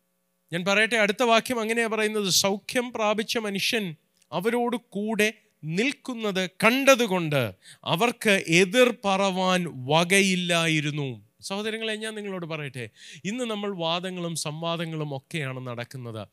ഞാൻ 0.51 0.65
പറയട്ടെ 0.67 0.96
അടുത്ത 0.96 1.24
വാക്യം 1.24 1.60
അങ്ങനെയാണ് 1.60 1.91
പറയുന്നത് 1.91 2.29
സൗഖ്യം 2.29 2.91
പ്രാപിച്ച 2.91 3.38
മനുഷ്യൻ 3.38 3.86
അവരോട് 4.31 4.77
കൂടെ 4.89 5.29
നിൽക്കുന്നത് 5.63 6.50
കണ്ടതുകൊണ്ട് 6.63 7.41
അവർക്ക് 7.84 8.34
എതിർ 8.62 8.89
പറവാൻ 9.05 9.62
വകയില്ലായിരുന്നു. 9.91 11.10
സഹോദരങ്ങളെ 11.41 11.96
ഞാൻ 11.96 12.13
നിങ്ങളോട് 12.15 12.46
പറയട്ടെ 12.46 12.86
ഇന്ന് 13.25 13.43
നമ്മൾ 13.43 13.70
വാദങ്ങളും 13.77 14.36
സംവാദങ്ങളും 14.36 15.17
ഒക്കെയാണ് 15.17 15.67
നടക്കുന്നത്. 15.67 16.24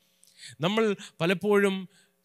നമ്മൾ 0.60 0.84
പലപ്പോഴും 1.20 1.76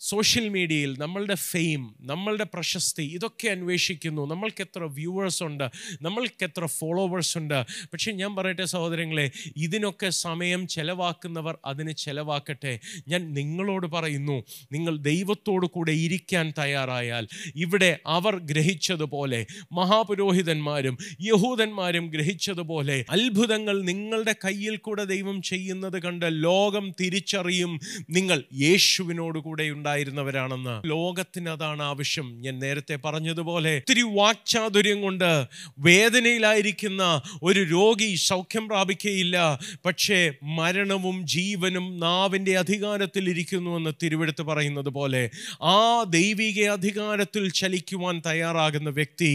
സോഷ്യൽ 0.10 0.50
മീഡിയയിൽ 0.50 0.96
നമ്മളുടെ 1.00 1.36
ഫെയിം 1.36 1.96
നമ്മളുടെ 2.02 2.46
പ്രശസ്തി 2.54 3.04
ഇതൊക്കെ 3.04 3.48
അന്വേഷിക്കുന്നു. 3.48 4.26
നമ്മൾക്ക് 4.26 4.62
എത്ര 4.62 4.84
വ്യൂവേഴ്സ് 4.84 5.44
ഉണ്ട് 5.44 5.64
നമ്മൾക്ക് 6.02 6.44
എത്ര 6.44 6.66
ഫോളോവേഴ്സ് 6.66 7.38
ഉണ്ട്. 7.38 7.64
പക്ഷേ 7.94 8.12
ഞാൻ 8.12 8.36
പറയട്ടെ 8.36 8.66
സഹോദരങ്ങളെ 8.66 9.32
ഇതിനൊക്കെ 9.58 10.10
സമയം 10.10 10.68
ചെലവാക്കുന്നവർ 10.68 11.58
അതിന് 11.66 11.92
ചെലവാക്കട്ടെ. 11.92 12.80
ഞാൻ 13.08 13.34
നിങ്ങളോട് 13.34 13.88
പറയുന്നു 13.88 14.44
നിങ്ങൾ 14.72 14.98
ദൈവത്തോടു 14.98 15.68
കൂടെ 15.68 15.92
ഇരിക്കാൻ 15.92 16.54
തയ്യാറായാൽ 16.60 17.28
ഇവിടെ 17.56 18.00
അവർ 18.08 18.36
ഗ്രഹിച്ചതുപോലെ 18.40 19.46
മഹാപുരോഹിതന്മാരും 19.72 20.98
യഹൂദന്മാരും 21.22 22.08
ഗ്രഹിച്ചതുപോലെ 22.10 23.06
അത്ഭുതങ്ങൾ 23.10 23.82
നിങ്ങളുടെ 23.82 24.36
കയ്യിൽ 24.46 24.78
കൂടെ 24.78 25.04
ദൈവം 25.04 25.42
ചെയ്യുന്നത് 25.42 26.02
കണ്ട് 26.02 26.26
ലോകം 26.44 26.92
തിരിച്ചറിയും. 27.02 27.80
നിങ്ങൾ 28.10 28.44
യേശുവിനോട് 28.54 29.40
കൂടെ 29.40 29.64
ഉണ്ടായിരുന്നവരാണെന്ന്. 29.94 30.76
ലോകത്തിന് 30.90 31.50
അതാണ് 31.50 31.84
ആവശ്യം. 31.84 32.42
ഞാൻ 32.42 32.60
നേരത്തെ 32.60 32.96
പറഞ്ഞതുപോലെ 32.96 33.74
ഒത്തിരി 33.78 34.02
വാക്ചാതുര്യം 34.02 35.02
കൊണ്ട് 35.02 35.30
വേദനയിലായിരിക്കുന്ന 35.80 37.04
ഒരു 37.44 37.60
രോഗി 37.72 38.16
സൗഖ്യം 38.16 38.68
പ്രാപിക്കുകയില്ല 38.68 39.38
പക്ഷേ 39.86 40.20
മരണവും 40.56 41.28
ജീവനും 41.28 42.00
നാവിന്റെ 42.00 42.58
അധികാരത്തിൽ 42.58 43.30
ഇരിക്കുന്നുവെന്ന് 43.30 43.92
തിരുവെടുത്ത് 44.04 44.42
പറയുന്നത് 44.42 44.90
പോലെ 44.90 45.24
ആ 45.64 45.80
ദൈവിക 46.10 46.70
അധികാരത്തിൽ 46.70 47.50
ചലിക്കുവാൻ 47.52 48.22
തയ്യാറാകുന്ന 48.26 48.90
വ്യക്തി 48.90 49.32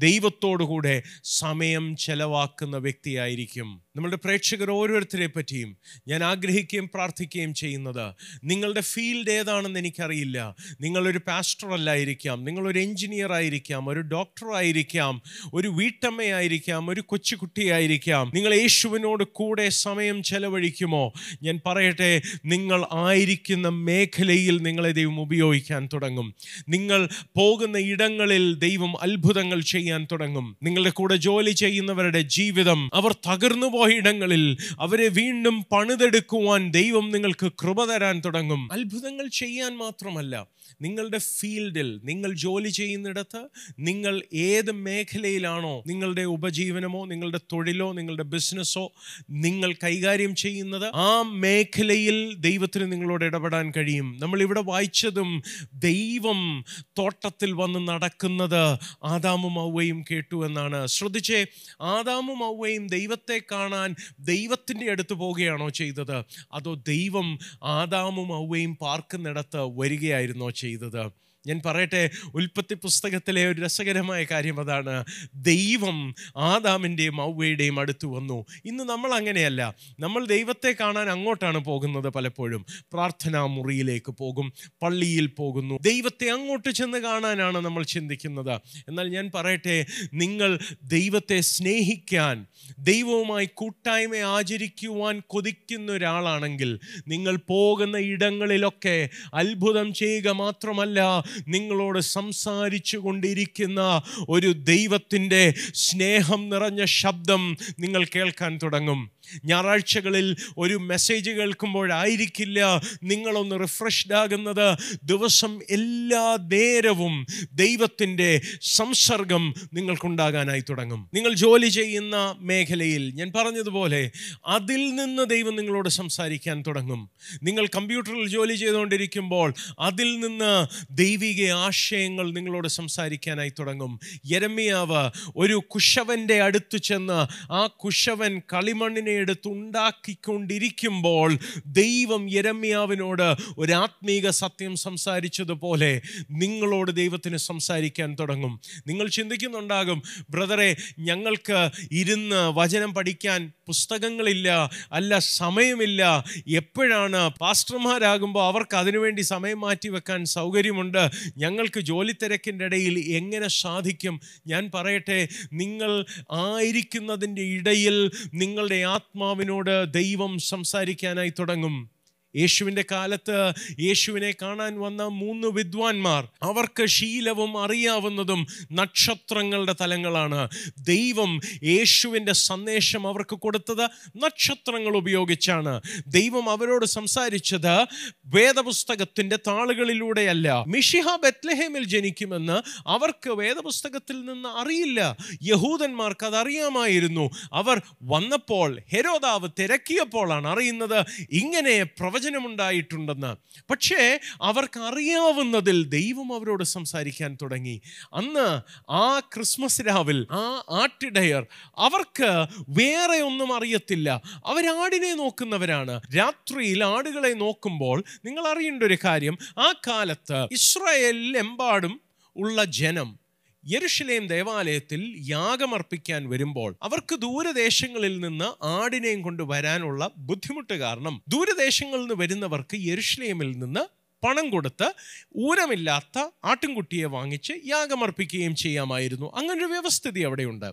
ദൈവത്തോടുകൂടെ 0.00 1.02
സമയം 1.24 1.96
ചെലവാക്കുന്ന 1.96 2.76
വ്യക്തിയായിരിക്കും. 2.76 3.68
നമ്മളുടെ 3.96 4.18
പ്രേക്ഷകർ 4.24 4.70
ഓരോരുത്തരെ 4.70 5.26
പറ്റിയും 5.26 5.70
ഞാൻ 6.08 6.20
ആഗ്രഹിക്കുകയും 6.24 6.90
പ്രാർത്ഥിക്കുകയും 6.94 7.54
ചെയ്യുന്നത് 7.54 8.06
നിങ്ങളുടെ 8.44 8.80
ഫീൽഡ് 8.80 9.30
ഏതാണെന്ന് 9.30 9.78
എനിക്കറിയില്ല. 9.78 10.38
നിങ്ങളൊരു 10.80 11.20
പാസ്റ്റർ 11.26 11.68
അല്ലായിരിക്കാം 11.72 12.44
നിങ്ങളൊരു 12.44 12.78
എഞ്ചിനീയർ 12.78 13.32
ആയിരിക്കാം 13.32 13.88
ഒരു 13.88 14.00
ഡോക്ടർ 14.00 14.54
ആയിരിക്കാം 14.54 15.22
ഒരു 15.54 15.68
വീട്ടമ്മയായിരിക്കാം 15.68 16.90
ഒരു 16.90 17.00
കൊച്ചുകുട്ടിയായിരിക്കാം 17.00 18.32
നിങ്ങൾ 18.34 18.54
യേശുവിനോട് 18.54 19.24
കൂടെ 19.24 19.68
സമയം 19.68 20.22
ചെലവഴിക്കുമോ? 20.22 21.04
ഞാൻ 21.42 21.60
പറയട്ടെ 21.66 22.10
നിങ്ങൾ 22.44 22.80
ആയിരിക്കുന്ന 22.92 23.68
മേഖലയിൽ 23.68 24.56
നിങ്ങളെ 24.62 24.92
ദൈവം 24.92 25.20
ഉപയോഗിക്കാൻ 25.20 25.88
തുടങ്ങും. 25.92 26.28
നിങ്ങൾ 26.68 27.08
പോകുന്ന 27.36 27.78
ഇടങ്ങളിൽ 27.78 28.54
ദൈവം 28.54 28.92
അത്ഭുതങ്ങൾ 29.02 29.60
ചെയ്യാൻ 29.60 29.88
ചെയ്യാൻ 29.90 30.06
തുടങ്ങും. 30.12 30.46
നിങ്ങളുടെ 30.62 30.90
കൂടെ 30.90 31.16
ജോലി 31.16 31.50
ചെയ്യുന്നവരുടെ 31.50 32.20
ജീവിതം 32.20 32.80
അവർ 32.94 33.12
തകർന്നു 33.12 33.66
പോയിടങ്ങളിൽ 33.66 34.44
അവരെ 34.80 35.08
വീണ്ടും 35.08 35.56
പണിതെടുക്കുവാൻ 35.72 36.70
ദൈവം 36.70 37.10
നിങ്ങൾക്ക് 37.10 37.50
കൃപ 37.62 37.84
തരാൻ 37.84 38.22
തുടങ്ങും. 38.24 38.62
അത്ഭുതങ്ങൾ 38.72 39.26
ചെയ്യാൻ 39.28 39.72
മാത്രമല്ല 39.76 40.34
നിങ്ങളുടെ 40.80 41.18
ഫീൽഡിൽ 41.18 41.88
നിങ്ങൾ 42.04 42.30
ജോലി 42.34 42.68
ചെയ്യുന്നിടത്ത് 42.68 43.40
നിങ്ങൾ 43.78 44.14
ഏത് 44.34 44.70
മേഖലയിലാണോ 44.72 45.82
നിങ്ങളുടെ 45.86 46.22
ഉപജീവനമോ 46.22 47.04
നിങ്ങളുടെ 47.04 47.40
തൊഴിലോ 47.52 47.92
നിങ്ങളുടെ 47.92 48.22
ബിസിനസ്സോ 48.22 48.84
നിങ്ങൾ 49.30 49.70
കൈകാര്യം 49.72 50.34
ചെയ്യുന്നത് 50.34 50.86
ആ 50.94 51.22
മേഖലയിൽ 51.22 52.34
ദൈവത്തിന് 52.38 52.92
നിങ്ങളോട് 52.92 53.24
ഇടപെടാൻ 53.24 53.72
കഴിയും. 53.76 54.08
നമ്മൾ 54.20 54.42
ഇവിടെ 54.42 54.60
വായിച്ചതും 54.60 55.42
ദൈവം 55.74 56.64
തോട്ടത്തിൽ 56.98 57.52
വന്ന് 57.52 57.80
നടക്കുന്നത് 57.88 58.62
ആദാമും 59.04 59.60
ഔവയും 59.80 60.04
കേട്ടു 60.10 60.46
എന്നാണ്. 60.46 60.86
ശ്രദ്ധിച്ചേ 60.86 61.46
ആദാമും 61.80 62.44
ഔവയും 62.46 62.86
ദൈവത്തെ 62.86 63.40
കാണാൻ 63.52 63.96
ദൈവത്തിന്റെ 64.20 64.90
അടുത്ത് 64.90 65.14
പോവുകയാണോ 65.14 65.68
ചെയ്തത്? 65.68 66.24
അതോ 66.52 66.74
ദൈവം 66.88 67.38
ആദാമും 67.62 68.36
ഔവയും 68.36 68.76
പാർക്കുന്നിടത്ത് 68.76 69.60
വരികയായിരുന്നോ 69.78 70.50
ചെയ്തത്? 70.50 71.29
ഞാൻ 71.46 71.60
പറയട്ടെ 71.66 72.10
ഉൽപ്പത്തി 72.34 72.74
പുസ്തകത്തിലെ 72.74 73.48
ഒരു 73.48 73.60
രസകരമായ 73.60 74.24
കാര്യം 74.24 74.60
അതാണ്. 74.60 75.04
ദൈവം 75.34 76.14
ആദാമിന്റെയും 76.36 77.22
ഔവയുടെയും 77.22 77.80
അടുത്ത് 77.80 78.06
വന്നു. 78.06 78.44
ഇന്ന് 78.64 78.84
നമ്മൾ 78.84 79.14
അങ്ങനെയല്ല. 79.14 79.74
നമ്മൾ 80.00 80.24
ദൈവത്തെ 80.24 80.76
കാണാൻ 80.80 81.10
അങ്ങോട്ടാണ് 81.10 81.58
പോകുന്നത് 81.58 82.08
പലപ്പോഴും. 82.08 82.66
പ്രാർത്ഥനാ 82.92 83.46
മുറിയിലേക്ക് 83.46 84.12
പോകും 84.12 84.52
പള്ളിയിൽ 84.82 85.26
പോകുന്നു. 85.26 85.78
ദൈവത്തെ 85.82 86.30
അങ്ങോട്ട് 86.30 86.68
ചെന്ന് 86.70 86.98
കാണാനാണ് 86.98 87.58
നമ്മൾ 87.58 87.82
ചിന്തിക്കുന്നത്. 87.82 88.60
എന്നാൽ 88.88 89.08
ഞാൻ 89.08 89.30
പറയട്ടെ 89.34 89.86
നിങ്ങൾ 90.14 90.58
ദൈവത്തെ 90.82 91.40
സ്നേഹിക്കാൻ 91.40 92.46
ദൈവവുമായി 92.78 93.48
കൂട്ടായ്മ 93.54 94.16
ആചരിക്കുവാൻ 94.16 95.22
കൊതിക്കുന്ന 95.26 95.92
ഒരാളാണെങ്കിൽ 95.92 96.80
നിങ്ങൾ 97.08 97.36
പോകുന്ന 97.36 97.96
ഇടങ്ങളിലൊക്കെ 97.96 99.08
അത്ഭുതം 99.34 99.94
ചെയ്യുക 99.94 100.28
മാത്രമല്ല 100.28 101.24
നിങ്ങളോട് 101.48 101.98
സംസാരിച്ചു 101.98 102.96
കൊണ്ടിരിക്കുന്ന 102.96 104.02
ഒരു 104.28 104.52
ദൈവത്തിന്റെ 104.52 105.54
സ്നേഹം 105.74 106.48
നിറഞ്ഞ 106.48 106.84
ശബ്ദം 106.84 107.56
നിങ്ങൾ 107.78 108.04
കേൾക്കാൻ 108.04 108.58
തുടങ്ങും. 108.62 109.10
ഞായറാഴ്ചകളിൽ 109.44 110.36
ഒരു 110.58 110.74
മെസ്സേജ് 110.74 111.30
കേൾക്കുമ്പോഴായിരിക്കില്ല 111.30 112.80
നിങ്ങളൊന്ന് 113.02 113.62
റിഫ്രഷ്ഡ് 113.62 114.14
ആകുന്നത്. 114.14 114.76
ദിവസം 115.04 115.60
എല്ലാ 115.70 116.38
നേരവും 116.52 117.26
ദൈവത്തിന്റെ 117.52 118.40
സംസർഗം 118.62 119.54
നിങ്ങൾക്കുണ്ടാകാനായി 119.72 120.60
തുടങ്ങും. 120.60 121.08
നിങ്ങൾ 121.14 121.32
ജോലി 121.32 121.68
ചെയ്യുന്ന 121.68 122.36
മേഖലയിൽ 122.38 123.10
ഞാൻ 123.14 123.32
പറഞ്ഞതുപോലെ 123.36 124.10
അതിൽ 124.46 124.94
നിന്ന് 124.94 125.26
ദൈവം 125.26 125.56
നിങ്ങളോട് 125.56 125.88
സംസാരിക്കാൻ 125.88 126.64
തുടങ്ങും. 126.66 127.10
നിങ്ങൾ 127.42 127.66
കമ്പ്യൂട്ടറിൽ 127.66 128.28
ജോലി 128.28 128.54
ചെയ്തുകൊണ്ടിരിക്കുമ്പോൾ 128.54 129.54
അതിൽ 129.78 130.20
നിന്ന് 130.20 130.66
ദൈവിക 130.90 131.50
ആശയങ്ങൾ 131.52 132.32
നിങ്ങളോട് 132.32 132.68
സംസാരിക്കാനായി 132.68 133.52
തുടങ്ങും. 133.58 134.00
യരമിയാവ് 134.30 135.10
ഒരു 135.36 135.54
കുശവന്റെ 135.54 136.42
അടുത്ത് 136.42 136.76
ചെന്ന് 136.76 137.52
ആ 137.52 137.66
കുശവൻ 137.66 138.42
കളിമണ്ണിനെ 138.54 139.19
എടുത്ത് 139.20 139.48
ഉണ്ടാക്കിക്കൊണ്ടിരിക്കുമ്പോൾ 139.48 141.38
ദൈവം 141.66 142.22
യരമ്യാവിനോട് 142.32 143.28
ഒരു 143.58 144.30
സത്യം 144.30 144.76
സംസാരിച്ചതുപോലെ 144.76 146.02
നിങ്ങളോട് 146.30 146.90
ദൈവത്തിന് 146.90 147.36
സംസാരിക്കാൻ 147.36 148.16
തുടങ്ങും. 148.20 148.60
നിങ്ങൾ 148.86 149.06
ചിന്തിക്കുന്നുണ്ടാകും 149.08 150.02
ബ്രദറെ 150.30 150.76
ഞങ്ങൾക്ക് 150.98 151.70
ഇരുന്ന് 151.92 152.40
വചനം 152.58 152.94
പഠിക്കാൻ 152.94 153.52
പുസ്തകങ്ങളില്ല 153.66 154.70
അല്ല 154.92 155.18
സമയമില്ല. 155.18 156.24
എപ്പോഴാണ് 156.48 157.30
പാസ്റ്റർമാരാകുമ്പോൾ 157.40 158.44
അവർക്ക് 158.46 158.76
അതിനുവേണ്ടി 158.76 159.22
സമയം 159.22 159.60
മാറ്റി 159.60 159.88
വെക്കാൻ 159.88 160.24
സൗകര്യമുണ്ട്? 160.24 161.10
ഞങ്ങൾക്ക് 161.36 161.80
ജോലി 161.80 162.14
തിരക്കിന്റെ 162.22 162.64
ഇടയിൽ 162.64 162.98
എങ്ങനെ 162.98 163.48
സാധിക്കും? 163.48 164.20
ഞാൻ 164.46 164.70
പറയട്ടെ 164.74 165.28
നിങ്ങൾ 165.52 166.04
ആയിരിക്കുന്നതിന്റെ 166.32 167.42
ഇടയിൽ 167.42 168.10
നിങ്ങളുടെ 168.34 168.82
ആത്മാവിനോട് 169.00 169.92
ദൈവം 169.92 170.38
സംസാരിക്കാനായി 170.38 171.32
തുടങ്ങും. 171.38 171.90
യേശുവിന്റെ 172.36 172.84
കാലത്ത് 172.90 173.52
യേശുവിനെ 173.80 174.34
കാണാൻ 174.42 174.80
വന്ന 174.80 175.02
മൂന്ന് 175.02 175.48
വിദ്വാൻമാർ. 175.48 176.28
അവർക്ക് 176.42 176.86
ശീലവും 176.86 177.64
അറിയാവുന്നതും 177.64 178.46
നക്ഷത്രങ്ങളുടെ 178.72 179.74
തലങ്ങളാണ്. 179.80 180.48
ദൈവം 180.78 181.40
യേശുവിന്റെ 181.62 182.32
സന്ദേശം 182.32 183.06
അവർക്ക് 183.06 183.36
കൊടുത്തത് 183.36 183.84
നക്ഷത്രങ്ങൾ 184.16 184.96
ഉപയോഗിച്ചാണ്. 184.96 185.80
ദൈവം 186.06 186.50
അവരോട് 186.50 186.86
സംസാരിച്ചത് 186.86 187.86
വേദപുസ്തകത്തിന്റെ 188.26 189.38
താളുകളിലൂടെയല്ല. 189.46 190.64
മിഷിഹ 190.66 191.16
ബെത്ലഹേമിൽ 191.16 191.84
ജനിക്കുമെന്ന് 191.84 192.88
അവർക്ക് 192.88 193.30
വേദപുസ്തകത്തിൽ 193.30 194.24
നിന്ന് 194.24 194.48
അറിയില്ല. 194.48 195.16
യഹൂദന്മാർക്ക് 195.42 196.26
അതറിയാമായിരുന്നു. 196.26 197.30
അവർ 197.52 197.82
വന്നപ്പോൾ 198.02 198.80
ഹെരോദാവ് 198.92 199.48
തിരക്കിയപ്പോഴാണ് 199.58 200.48
അറിയുന്നത് 200.48 201.04
ഇങ്ങനെ 201.30 201.84
പ്രവചനമുണ്ടായിട്ടുണ്ടെന്ന്. 202.20 203.36
പക്ഷേ 203.70 204.20
അവർക്കറിയാവുന്നതിൽ 204.42 205.84
ദൈവം 205.84 206.34
അവരോട് 206.34 206.64
സംസാരിക്കാൻ 206.64 207.38
തുടങ്ങി. 207.42 207.80
അന്ന് 208.12 208.60
ആ 208.90 209.20
ക്രിസ്മസ് 209.20 209.80
രാവിൽ 209.80 210.26
ആ 210.30 210.64
ആട്ടിടയർ 210.70 211.46
അവർക്ക് 211.78 212.30
വേറെ 212.68 213.18
ഒന്നും 213.20 213.56
അറിയത്തില്ല. 213.56 214.22
അവരാടിനെ 214.46 215.14
നോക്കുന്നവരാണ്. 215.14 216.00
രാത്രിയിൽ 216.16 216.84
ആടുകളെ 216.84 217.32
നോക്കുമ്പോൾ 217.34 218.04
നിങ്ങൾ 218.24 218.48
അറിയേണ്ട 218.48 218.82
ഒരു 218.82 218.98
കാര്യം 219.04 219.38
ആ 219.58 219.72
കാലത്ത് 219.88 220.44
ഇസ്രായേലിലെമ്പാടും 220.52 222.00
ഉള്ള 222.36 222.64
ജനം 222.64 223.19
യെരുഷലേം 223.68 224.26
ദേവാലയത്തിൽ 224.26 225.14
യാഗമർപ്പിക്കാൻ 225.30 226.28
വരുമ്പോൾ 226.28 226.76
അവർക്ക് 226.82 227.14
ദൂരദേശങ്ങളിൽ 227.14 228.20
നിന്ന് 228.20 228.64
ആടിനെയും 228.64 229.22
കൊണ്ട് 229.22 229.42
വരാനുള്ള 229.42 230.10
ബുദ്ധിമുട്ട് 230.16 230.72
കാരണം 230.72 231.22
ദൂരദേശങ്ങളിൽ 231.28 232.00
നിന്ന് 232.00 232.14
വരുന്നവർക്ക് 232.14 232.74
യെരുഷലേമിൽ 232.74 233.58
നിന്ന് 233.58 233.80
പണം 234.26 234.50
കൊടുത്ത് 234.50 234.92
ഊരമില്ലാത്ത 235.36 236.28
ആട്ടിൻകുട്ടിയെ 236.44 237.04
വാങ്ങിച്ച് 237.04 237.52
യാഗമർപ്പിക്കുകയും 237.66 238.56
ചെയ്യാമായിരുന്നു. 238.56 239.36
അങ്ങനൊരു 239.36 239.64
വ്യവസ്ഥിതി 239.64 240.20
അവിടെയുണ്ട്. 240.20 240.72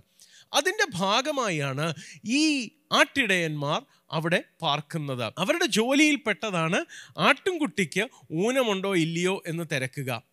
അതിന്റെ 0.54 0.86
ഭാഗമായാണ് 0.94 1.94
ഈ 2.26 2.70
ആട്ടിടയന്മാർ 2.92 3.82
അവിടെ 4.12 4.44
പാർക്കുന്നത്. 4.62 5.34
അവരുടെ 5.38 5.66
ജോലിയിൽപ്പെട്ടതാണ് 5.66 6.86
ആട്ടിൻകുട്ടിക്ക് 7.18 8.08
ഊനമുണ്ടോ 8.34 8.96
ഇല്ലയോ 8.96 9.44
എന്ന് 9.48 9.64
തിരക്കുക. 9.72 10.27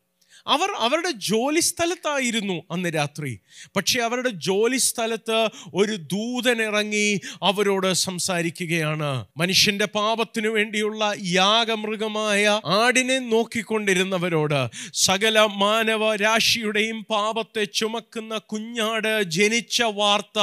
അവർ 0.46 0.68
അവരുടെ 0.78 1.10
ജോലി 1.10 1.60
സ്ഥലത്തായിരുന്നു 1.60 2.62
അന്ന് 2.70 2.88
രാത്രി. 2.94 3.38
പക്ഷെ 3.76 4.00
അവരുടെ 4.00 4.28
ജോലി 4.28 4.76
സ്ഥലത്ത് 4.76 5.48
ഒരു 5.74 5.96
ദൂതൻ 5.96 6.62
ഇറങ്ങി 6.62 7.20
അവരോട് 7.42 7.92
സംസാരിക്കുകയാണ്. 7.92 9.24
മനുഷ്യന്റെ 9.36 9.84
പാപത്തിനു 9.84 10.48
വേണ്ടിയുള്ള 10.48 11.14
യാഗമൃഗമായ 11.22 12.60
ആടിനെ 12.64 13.18
നോക്കിക്കൊണ്ടിരുന്നവരോട് 13.18 14.60
സകല 14.94 15.40
മാനവ 15.40 16.16
രാശിയുടെയും 16.16 17.06
പാപത്തെ 17.10 17.64
ചുമക്കുന്ന 17.64 18.38
കുഞ്ഞാട് 18.38 19.22
ജനിച്ച 19.22 19.82
വാർത്ത 19.82 20.40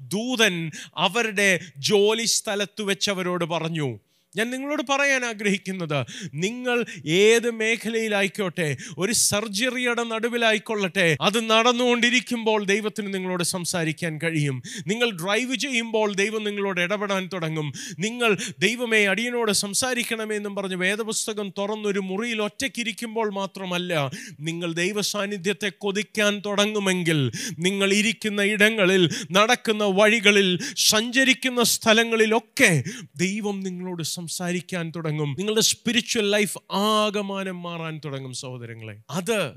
ദൂതൻ 0.00 0.70
അവരുടെ 0.96 1.60
ജോലി 1.76 2.24
സ്ഥലത്ത് 2.24 2.82
വെച്ചവരോട് 2.82 3.44
പറഞ്ഞു. 3.44 3.98
ഞാൻ 4.36 4.50
നിങ്ങളോട് 4.50 4.82
പറയാൻ 4.90 5.24
ആഗ്രഹിക്കുന്നത് 5.24 6.06
നിങ്ങൾ 6.34 6.84
ഏത് 7.06 7.50
മേഖലയിലായിക്കോട്ടെ 7.50 8.76
ഒരു 8.98 9.12
സർജറിയുടെ 9.12 10.02
നടുവിലായിക്കൊള്ളട്ടെ 10.02 11.16
അത് 11.20 11.50
നടന്നുകൊണ്ടിരിക്കുമ്പോൾ 11.50 12.64
ദൈവത്തിന് 12.64 13.14
നിങ്ങളോട് 13.14 13.42
സംസാരിക്കാൻ 13.42 14.18
കഴിയും. 14.18 14.62
നിങ്ങൾ 14.86 15.10
ഡ്രൈവ് 15.10 15.54
ചെയ്യുമ്പോൾ 15.54 16.14
ദൈവം 16.14 16.44
നിങ്ങളോട് 16.44 16.80
ഇടപെടാൻ 16.80 17.28
തുടങ്ങും. 17.32 17.72
നിങ്ങൾ 17.98 18.36
ദൈവമേ 18.58 19.06
അടിയനോട് 19.06 19.52
സംസാരിക്കണമെന്നും 19.52 20.56
പറഞ്ഞ് 20.56 20.76
വേദപുസ്തകം 20.76 21.52
തുറന്നൊരു 21.58 22.00
മുറിയിൽ 22.00 22.42
ഒറ്റയ്ക്കിരിക്കുമ്പോൾ 22.42 23.32
മാത്രമല്ല 23.32 24.10
നിങ്ങൾ 24.40 24.72
ദൈവ 24.72 25.00
സാന്നിധ്യത്തെ 25.00 25.68
കൊതിക്കാൻ 25.78 26.42
തുടങ്ങുമെങ്കിൽ 26.46 27.30
നിങ്ങൾ 27.58 27.92
ഇരിക്കുന്ന 27.92 28.42
ഇടങ്ങളിൽ 28.42 29.10
നടക്കുന്ന 29.32 29.84
വഴികളിൽ 29.84 30.58
സഞ്ചരിക്കുന്ന 30.76 31.62
സ്ഥലങ്ങളിലൊക്കെ 31.62 32.84
ദൈവം 33.16 33.60
നിങ്ങളോട് 33.60 34.02
സംസാരിക്കാൻ 34.20 34.92
തുടങ്ങും. 34.96 35.36
നിങ്ങളുടെ 35.38 35.60
സ്പിരിച്വൽ 35.60 36.30
ലൈഫ് 36.30 36.58
ആകമാനം 36.72 37.62
മാറാൻ 37.62 38.00
തുടങ്ങും 38.04 38.32
സഹോദരങ്ങളെ. 38.34 39.02
അത് 39.10 39.54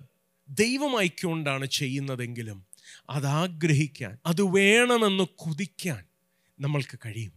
ദൈവമായിക്കൊണ്ടാണ് 0.50 1.66
ചെയ്യുന്നതെങ്കിലും 1.66 2.66
അത് 3.10 3.26
ആഗ്രഹിക്കാൻ 3.26 4.18
അത് 4.26 4.42
വേണമെന്ന് 4.42 5.24
കൊതിക്കാൻ 5.36 6.04
നമ്മൾക്ക് 6.60 7.00
കഴിയും. 7.06 7.34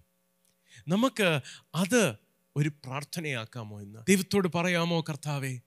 നമുക്ക് 0.88 1.40
അത് 1.74 2.16
ഒരു 2.56 2.68
പ്രാർത്ഥനയാക്കാമോ 2.68 3.80
എന്ന് 3.80 4.00
ദൈവത്തോട് 4.08 4.48
പറയാമോ 4.54 5.00
കർത്താവേ 5.00 5.60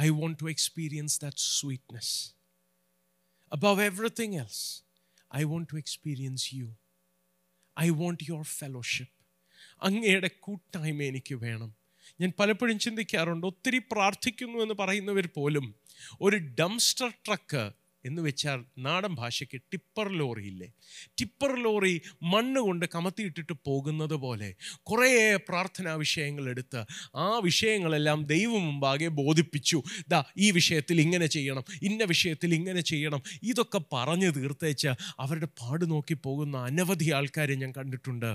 I 0.00 0.08
want 0.08 0.38
to 0.42 0.50
experience 0.50 1.20
that 1.20 1.36
sweetness 1.38 2.34
above 3.52 3.82
everything 3.82 4.36
else 4.36 4.82
I 5.36 5.42
want 5.42 5.72
to 5.72 5.76
experience 5.76 6.54
you 6.54 6.76
I 7.80 7.88
want 7.88 8.24
your 8.28 8.44
fellowship 8.44 9.19
അങ്ങയുടെ 9.82 10.30
കൂട്ടായ്മ 10.46 11.02
എനിക്ക് 11.10 11.34
വേണം. 11.34 11.70
ഞാൻ 12.20 12.32
പലപ്പോഴും 12.38 12.78
ചിന്തിക്കാറുണ്ട് 12.78 13.46
ഒത്തിരി 13.46 13.78
പ്രാർത്ഥിക്കുന്നു 13.92 14.58
എന്ന് 14.64 14.74
പറയുന്നവർ 14.80 15.26
പോലും 15.36 15.66
ഒരു 16.20 16.36
ഡംസ്റ്റർ 16.60 17.10
ട്രക്ക് 17.26 17.64
എന്ന് 18.04 18.20
വെച്ചാൽ 18.22 18.60
നാടൻ 18.78 19.12
ഭാഷയ്ക്ക് 19.14 19.58
ടിപ്പർ 19.72 20.06
ലോറി 20.20 20.44
ഇല്ലേ? 20.50 20.68
ടിപ്പർ 21.18 21.52
ലോറി 21.64 21.94
മണ്ണ് 22.32 22.60
കൊണ്ട് 22.60 22.86
കമത്തിയിട്ടിട്ട് 22.94 23.54
പോകുന്നത് 23.68 24.14
പോലെ 24.14 24.48
കുറേ 24.82 25.10
പ്രാർത്ഥനാ 25.48 25.92
വിഷയങ്ങൾ 25.94 26.44
എടുത്ത് 26.48 26.80
ആ 27.24 27.26
വിഷയങ്ങളെല്ലാം 27.48 28.20
ദൈവം 28.24 28.62
മുമ്പാകെ 28.68 29.08
ബോധിപ്പിച്ചു. 29.20 29.80
ദാ 30.08 30.20
ഈ 30.36 30.48
വിഷയത്തിൽ 30.58 31.00
ഇങ്ങനെ 31.00 31.26
ചെയ്യണം 31.26 31.64
ഇന്ന 31.82 32.04
വിഷയത്തിൽ 32.04 32.54
ഇങ്ങനെ 32.54 32.80
ചെയ്യണം 32.92 33.22
ഇതൊക്കെ 33.42 33.82
പറഞ്ഞു 33.92 34.30
തീർത്തേച്ച് 34.38 34.90
അവരുടെ 35.24 35.50
പാട് 35.60 35.84
നോക്കി 35.90 36.14
പോകുന്ന 36.14 36.56
അനവധി 36.70 37.10
ആൾക്കാരെ 37.18 37.54
ഞാൻ 37.54 37.72
കണ്ടിട്ടുണ്ട്. 37.78 38.32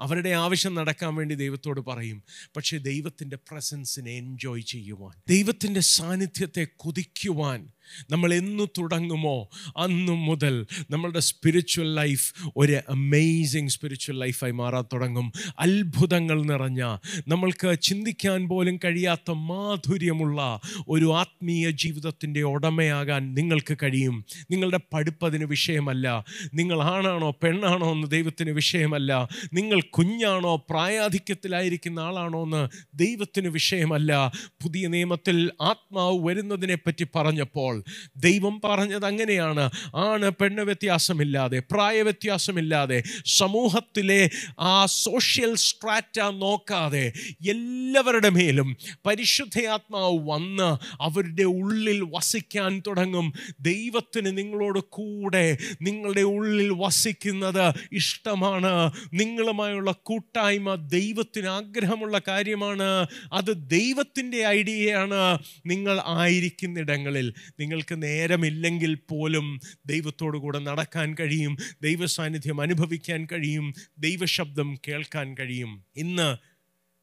അവരുടെ 0.00 0.28
ആവശ്യം 0.28 0.74
നടക്കാൻ 0.74 1.14
വേണ്ടി 1.14 1.34
ദൈവത്തോട് 1.34 1.80
പറയും. 1.80 2.22
പക്ഷേ 2.56 2.78
ദൈവത്തിന്റെ 2.78 3.36
പ്രസൻസിനെ 3.36 4.12
എൻജോയ് 4.12 4.62
ചെയ്യുവാൻ 4.62 5.22
ദൈവത്തിന്റെ 5.28 5.80
സാന്നിധ്യത്തെ 5.80 6.66
കൊതിക്കുവാൻ 6.76 7.68
നമ്മൾ 8.10 8.34
എന്നു 8.34 8.68
തുടങ്ങുമോ? 8.78 9.48
അന്നു 9.76 10.12
മുതൽ 10.12 10.66
നമ്മളുടെ 10.90 11.20
സ്പിരിച്വൽ 11.20 11.94
ലൈഫ് 11.94 12.34
ഒരു 12.56 12.72
അമേസിങ് 12.88 13.68
സ്പിരിച്വൽ 13.68 14.18
ലൈഫായി 14.18 14.52
മാറാൻ 14.52 14.84
തുടങ്ങും. 14.92 15.32
അത്ഭുതങ്ങൾ 15.58 16.42
നിറഞ്ഞ 16.42 16.96
നമ്മൾക്ക് 17.28 17.80
ചിന്തിക്കാൻ 17.80 18.48
പോലും 18.48 18.76
കഴിയാത്ത 18.76 19.30
മാധുര്യമുള്ള 19.30 20.60
ഒരു 20.88 21.12
ആത്മീയ 21.12 21.70
ജീവിതത്തിന്റെ 21.70 22.42
ഉടമയാകാൻ 22.42 23.34
നിങ്ങൾക്ക് 23.34 23.78
കഴിയും. 23.82 24.24
നിങ്ങളുടെ 24.50 24.80
പഠിപ്പതിന് 24.92 25.44
വിഷയമല്ല. 25.44 26.24
നിങ്ങൾ 26.54 26.82
ആണാണോ 26.82 27.30
പെണ്ണാണോ 27.30 27.92
എന്ന് 27.92 28.10
ദൈവത്തിന് 28.10 28.50
വിഷയമല്ല. 28.50 29.28
നിങ്ങൾ 29.52 29.80
കുഞ്ഞാണോ 29.80 30.56
പ്രായാധിക്യത്തിലായിരിക്കുന്ന 30.70 32.00
ആളാണോ 32.00 32.42
എന്ന് 32.42 32.68
ദൈവത്തിന് 32.94 33.48
വിഷയമല്ല. 33.48 34.32
പുതിയ 34.62 34.86
നിയമത്തിൽ 34.86 35.50
ആത്മാവ് 35.62 36.18
വരുന്നതിനെ 36.26 36.74
പറ്റി 36.74 37.06
പറഞ്ഞപ്പോൾ 37.14 37.79
ദൈവം 38.16 38.60
പറഞ്ഞത് 38.64 39.04
അങ്ങനെയാണ്. 39.04 39.70
ആണ് 39.96 40.30
പെണ്ണ് 40.30 40.62
വ്യത്യാസമില്ലാതെ 40.62 41.58
പ്രായ 41.58 42.02
വ്യത്യാസമില്ലാതെ 42.02 43.02
സമൂഹത്തിലെ 43.26 44.30
ആ 44.60 44.86
സോഷ്യൽ 44.86 45.54
സ്ട്രാറ്റ 45.54 46.20
നോക്കാതെ 46.20 47.12
എല്ലാവരുടെ 47.48 48.28
മേലും 48.28 48.76
പരിശുദ്ധയാത്മാവ് 49.06 50.18
വന്ന് 50.30 51.02
അവരുടെ 51.02 51.42
ഉള്ളിൽ 51.42 52.00
വസിക്കാൻ 52.02 52.82
തുടങ്ങും. 52.86 53.32
ദൈവത്തിന് 53.60 54.38
നിങ്ങളോട് 54.38 54.78
കൂടെ 54.78 55.58
നിങ്ങളുടെ 55.82 56.20
ഉള്ളിൽ 56.20 56.72
വസിക്കുന്നത് 56.76 57.74
ഇഷ്ടമാണ്. 57.92 58.90
നിങ്ങളുമായുള്ള 59.12 59.94
കൂട്ടായ്മ 60.02 60.74
ദൈവത്തിന് 60.74 61.46
ആഗ്രഹമുള്ള 61.46 62.20
കാര്യമാണ്. 62.28 63.06
അത് 63.32 63.70
ദൈവത്തിന്റെ 63.70 64.46
ഐഡിയയാണ്. 64.46 65.38
നിങ്ങൾ 65.66 66.00
ആയിരിക്കുന്നിടങ്ങളിൽ 66.06 67.32
നിങ്ങൾക്ക് 67.70 68.02
നേരമില്ലെങ്കിൽ 68.02 68.94
പോലും 68.94 69.60
ദൈവത്തോടു 69.86 70.38
കൂടെ 70.38 70.58
നടക്കാൻ 70.58 71.16
കഴിയും 71.20 71.56
ദൈവ 71.82 72.06
സാന്നിധ്യം 72.06 72.60
അനുഭവിക്കാൻ 72.60 73.28
കഴിയും 73.32 73.74
ദൈവശബ്ദം 73.98 74.78
കേൾക്കാൻ 74.88 75.36
കഴിയും. 75.38 75.84
ഇന്ന് 75.96 76.36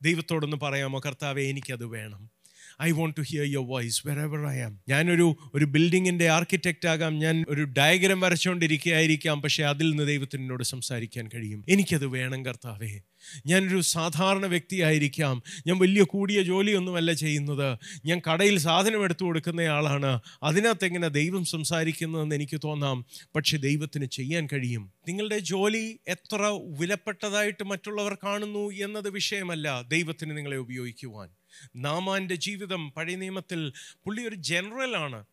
ദൈവത്തോടൊന്ന് 0.01 0.57
പറയാമോ 0.57 1.01
കർത്താവെ 1.05 1.41
എനിക്കത് 1.41 1.85
വേണം. 1.85 2.36
I 2.81 2.91
want 2.91 3.17
to 3.17 3.21
hear 3.21 3.43
your 3.43 3.67
voice 3.67 4.07
wherever 4.19 4.47
I 4.47 4.59
am 4.59 4.79
ഞാനൊരു 4.89 5.37
ഒരു 5.53 5.65
ബിൽഡിങ്ങിന്റെ 5.65 6.29
ആർക്കിടെക്റ്റ് 6.29 6.87
ആകാം. 6.87 7.19
ഞാൻ 7.19 7.45
ഒരു 7.49 7.63
ഡയഗ്രം 7.63 8.19
വരച്ചുകൊണ്ടിരിക്കുകയായിരിക്കാം 8.19 9.41
പക്ഷേ 9.41 9.63
അതിൽ 9.63 9.89
നിന്ന് 9.89 10.07
ദൈവത്തിനോട് 10.07 10.63
സംസാരിക്കാൻ 10.63 11.29
കഴിയും. 11.35 11.65
എനിക്കത് 11.69 12.05
വേണം 12.05 12.45
കർത്താവേ. 12.45 12.99
ഞാനൊരു 13.45 13.81
സാധാരണ 13.81 14.45
വ്യക്തിയായിരിക്കാം. 14.45 15.43
ഞാൻ 15.67 15.79
വലിയ 15.79 16.03
കൂടിയ 16.03 16.43
ജോലിയൊന്നുമല്ല 16.43 17.13
ചെയ്യുന്നത്. 17.13 17.77
ഞാൻ 18.05 18.21
കടയിൽ 18.31 18.57
സാധനം 18.57 19.03
എടുത്തു 19.03 19.25
കൊടുക്കുന്നയാളാണ് 19.25 20.19
അതിനകത്ത് 20.43 20.85
എങ്ങനെ 20.85 21.07
ദൈവം 21.07 21.45
സംസാരിക്കുന്നതെന്ന് 21.45 22.35
എനിക്ക് 22.35 22.59
തോന്നാം. 22.63 23.05
പക്ഷെ 23.35 23.57
ദൈവത്തിന് 23.57 24.05
ചെയ്യാൻ 24.05 24.47
കഴിയും. 24.53 24.91
നിങ്ങളുടെ 25.07 25.39
ജോലി 25.39 25.99
എത്ര 26.07 26.41
വിലപ്പെട്ടതായിട്ട് 26.79 27.63
മറ്റുള്ളവർ 27.63 28.17
കാണുന്നു 28.25 28.71
എന്നത് 28.71 29.09
വിഷയമല്ല 29.09 29.81
ദൈവത്തിന് 29.81 30.37
നിങ്ങളെ 30.37 30.57
ഉപയോഗിക്കുവാൻ. 30.57 31.29
നാമാന്റെ 31.75 32.35
ജീവിതം 32.35 32.91
പഴയ 32.91 33.15
നിയമത്തിൽ 33.15 33.73
പുള്ളി 34.05 34.27
ഒരു 34.27 34.35
ജനറലാണ് 34.35 35.25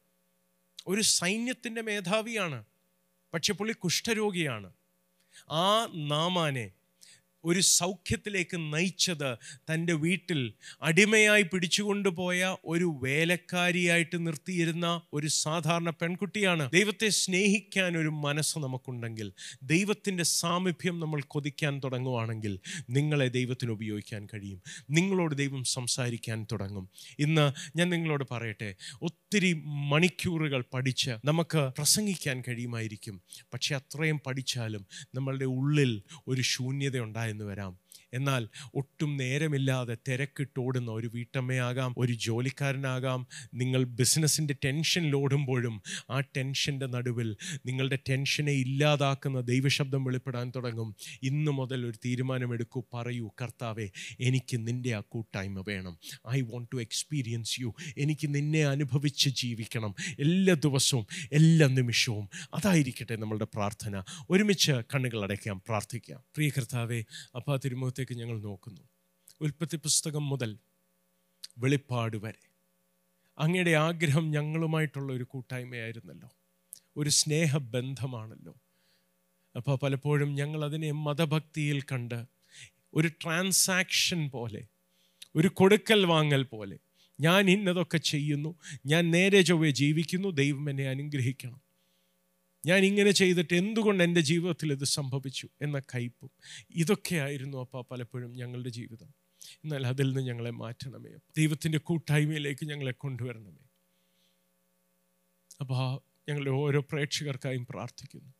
ഒരു 0.87 1.01
സൈന്യത്തിന്റെ 1.01 1.83
മേധാവിയാണ്. 1.83 2.65
പക്ഷെ 3.35 3.53
പുള്ളി 3.53 3.73
കുഷ്ഠരോഗിയാണ്. 3.73 4.73
ആ 5.51 5.89
നാമാനെ 5.95 6.71
ഒരു 7.45 7.61
സൗഖ്യത്തിലേക്ക് 7.61 8.75
നയിച്ചത് 8.75 9.37
തന്റെ 9.57 9.93
വീട്ടിൽ 9.93 10.55
അടിമയായി 10.83 11.43
പിടിച്ചുകൊണ്ടുപോയ 11.43 12.57
ഒരു 12.65 13.01
വേലക്കാരിയായിട്ട് 13.03 14.27
നിർത്തിയിരുന്ന 14.27 15.01
ഒരു 15.13 15.27
സാധാരണ 15.27 15.91
പെൺകുട്ടിയാണ്. 15.91 16.71
ദൈവത്തെ 16.71 17.09
സ്നേഹിക്കാൻ 17.09 17.99
ഒരു 17.99 18.09
മനസ്സ് 18.09 18.59
നമുക്കുണ്ടെങ്കിൽ 18.59 19.33
ദൈവത്തിന്റെ 19.63 20.25
സാമീപ്യം 20.25 21.01
നമ്മൾ 21.01 21.21
കൊതിക്കാൻ 21.21 21.81
തുടങ്ങുവാണെങ്കിൽ 21.85 22.61
നിങ്ങളെ 22.91 23.29
ദൈവത്തിന് 23.29 23.71
ഉപയോഗിക്കാൻ 23.71 24.29
കഴിയും. 24.35 24.63
നിങ്ങളോട് 24.91 25.35
ദൈവം 25.35 25.65
സംസാരിക്കാൻ 25.65 26.47
തുടങ്ങും. 26.53 26.89
ഇന്ന് 27.19 27.79
ഞാൻ 27.79 27.91
നിങ്ങളോട് 27.91 28.25
പറയട്ടെ 28.31 28.75
ഒത്തിരി 29.03 29.53
മണിക്കൂറുകൾ 29.67 30.65
പഠിച്ച് 30.75 31.11
നമുക്ക് 31.25 31.59
പ്രസംഗിക്കാൻ 31.59 32.43
കഴിയുമായിരിക്കും. 32.49 33.23
പക്ഷെ 33.53 33.77
അത്രയും 33.77 34.21
പഠിച്ചാലും 34.27 34.87
നമ്മളുടെ 35.15 35.45
ഉള്ളിൽ 35.45 36.03
ഒരു 36.27 36.43
ശൂന്യത 36.43 36.97
ഉണ്ടായെന്ന് 37.35 37.45
വരാം. 37.45 37.84
എന്നാൽ 38.15 38.49
ഒട്ടും 38.75 39.17
നേരമില്ലാതെ 39.17 39.97
തിരക്കിട്ടോടുന്ന 40.09 40.91
ഒരു 40.91 41.11
വീട്ടമ്മയാകാം 41.15 41.95
ഒരു 41.99 42.13
ജോലിക്കാരനാകാം. 42.13 43.27
നിങ്ങൾ 43.55 43.85
ബിസിനസ്സിന്റെ 43.85 44.55
ടെൻഷനിലോടുമ്പോഴും 44.65 45.83
ആ 46.11 46.21
ടെൻഷന്റെ 46.21 46.87
നടുവിൽ 46.87 47.37
നിങ്ങളുടെ 47.67 47.99
ടെൻഷനെ 48.11 48.53
ഇല്ലാതാക്കുന്ന 48.53 49.41
ദൈവശബ്ദം 49.41 50.05
വെളിപ്പെടാൻ 50.05 50.53
തുടങ്ങും. 50.57 50.95
ഇന്നു 51.23 51.51
മുതൽ 51.51 51.87
ഒരു 51.87 51.99
തീരുമാനമെടുക്കൂ. 52.05 52.83
പറയൂ 52.95 53.31
കർത്താവെ 53.43 53.91
എനിക്ക് 54.21 54.57
നിന്റെ 54.57 54.95
ആ 54.95 55.03
കൂട്ടായ്മ 55.09 55.65
വേണം. 55.69 55.99
I 56.31 56.41
want 56.41 56.69
to 56.73 56.81
experience 56.81 57.61
you. 57.61 57.75
എനിക്ക് 57.99 58.35
നിന്നെ 58.35 58.65
അനുഭവിച്ച് 58.65 59.29
ജീവിക്കണം. 59.29 59.95
എല്ലാ 60.21 60.55
ദിവസവും 60.55 61.07
എല്ലാ 61.33 61.67
നിമിഷവും 61.67 62.29
അതായിരിക്കട്ടെ 62.55 63.17
നമ്മളുടെ 63.17 63.47
പ്രാർത്ഥന. 63.55 64.03
ഒരുമിച്ച് 64.31 64.73
കണ്ണുകൾ 64.73 65.23
അടയ്ക്കാം 65.23 65.63
പ്രാർത്ഥിക്കാം. 65.69 66.21
പ്രിയ 66.37 66.49
കർത്താവെ 66.49 67.05
അപ്പാ 67.35 67.57
തിരുമുഖത്തേക്ക് 68.05 68.21
ഞങ്ങൾ 68.21 68.41
നോക്കുന്നു. 68.41 68.83
ഉൽപ്പത്തി 69.41 69.77
പുസ്തകം 69.77 70.29
മുതൽ 70.29 70.59
വെളിപ്പാട് 71.59 72.17
വരെ. 72.17 72.43
അങ്ങയുടെ 73.39 73.71
ആഗ്രഹം 73.71 74.31
ഞങ്ങളുമായിട്ടുള്ള 74.31 75.13
ഒരു 75.13 75.25
കൂട്ടായ്മയായിരുന്നല്ലോ. 75.25 76.29
ഒരു 76.97 77.11
സ്നേഹബന്ധമാണല്ലോ. 77.11 78.55
അപ്പോൾ 79.57 79.77
പലപ്പോഴും 79.77 80.35
ഞങ്ങൾ 80.35 80.65
അതിനെ 80.65 80.91
മതഭക്തിയിൽ 80.93 81.83
കണ്ട് 81.83 82.25
ഒരു 82.95 83.09
ട്രാൻസാക്ഷൻ 83.09 84.29
പോലെ 84.29 84.67
ഒരു 85.37 85.49
കൊടുക്കൽ 85.49 86.07
വാങ്ങൽ 86.07 86.43
പോലെ 86.43 86.79
ഞാൻ 87.21 87.51
ഇന്നതൊക്കെ 87.51 87.99
ചെയ്യുന്നു 87.99 88.55
ഞാൻ 88.87 89.11
നേരെ 89.11 89.43
ചൊവ്വെ 89.43 89.71
ജീവിക്കുന്നു 89.71 90.29
ദൈവം 90.29 90.71
എന്നെ 90.71 90.87
അനുഗ്രഹിക്കണം. 90.89 91.64
ഞാൻ 92.67 92.79
ഇങ്ങനെ 92.79 93.11
ചെയ്തിട്ട് 93.11 93.55
എന്തുകൊണ്ട് 93.55 94.05
എന്റെ 94.05 94.21
ജീവിതത്തിൽ 94.21 94.73
ഇത് 94.73 94.85
സംഭവിച്ചു 94.85 95.49
എന്ന 95.63 95.79
കയ്പും 95.79 96.31
ഇതൊക്കെയായിരുന്നു 96.71 97.59
അപ്പ 97.59 97.81
പലപ്പോഴും 97.81 98.33
ഞങ്ങളുടെ 98.33 98.69
ജീവിതം. 98.69 99.15
എന്നാൽ 99.65 99.87
അതിൽ 99.87 100.07
നിന്ന് 100.07 100.21
ഞങ്ങളെ 100.21 100.51
മാറ്റണമേ 100.51 101.11
ദൈവത്തിന്റെ 101.11 101.79
കൂട്ടായ്മയിലേക്ക് 101.79 102.67
ഞങ്ങളെ 102.67 102.93
കൊണ്ടുവരണമേ. 102.93 103.65
അപ്പോൾ 105.61 106.01
ഞങ്ങളുടെ 106.29 106.51
ഓരോ 106.51 106.81
പ്രേക്ഷകർക്കായും 106.81 107.67
പ്രാർത്ഥിക്കുന്നു. 107.67 108.33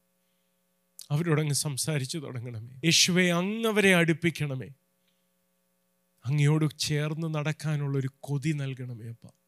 അവരോടങ്ങ് 1.11 1.55
സംസാരിച്ചു 1.55 2.19
തുടങ്ങണമേ. 2.19 2.75
യേശുവെ 2.85 3.33
അങ്ങവരെ 3.33 3.95
അടുപ്പിക്കണമേ. 3.95 4.69
അങ്ങയോട് 6.27 6.79
ചേർന്ന് 6.79 7.35
നടക്കാനുള്ള 7.35 7.99
ഒരു 7.99 8.09
കൊതി 8.21 8.53
നൽകണമേ 8.53 9.09
അപ്പ. 9.09 9.44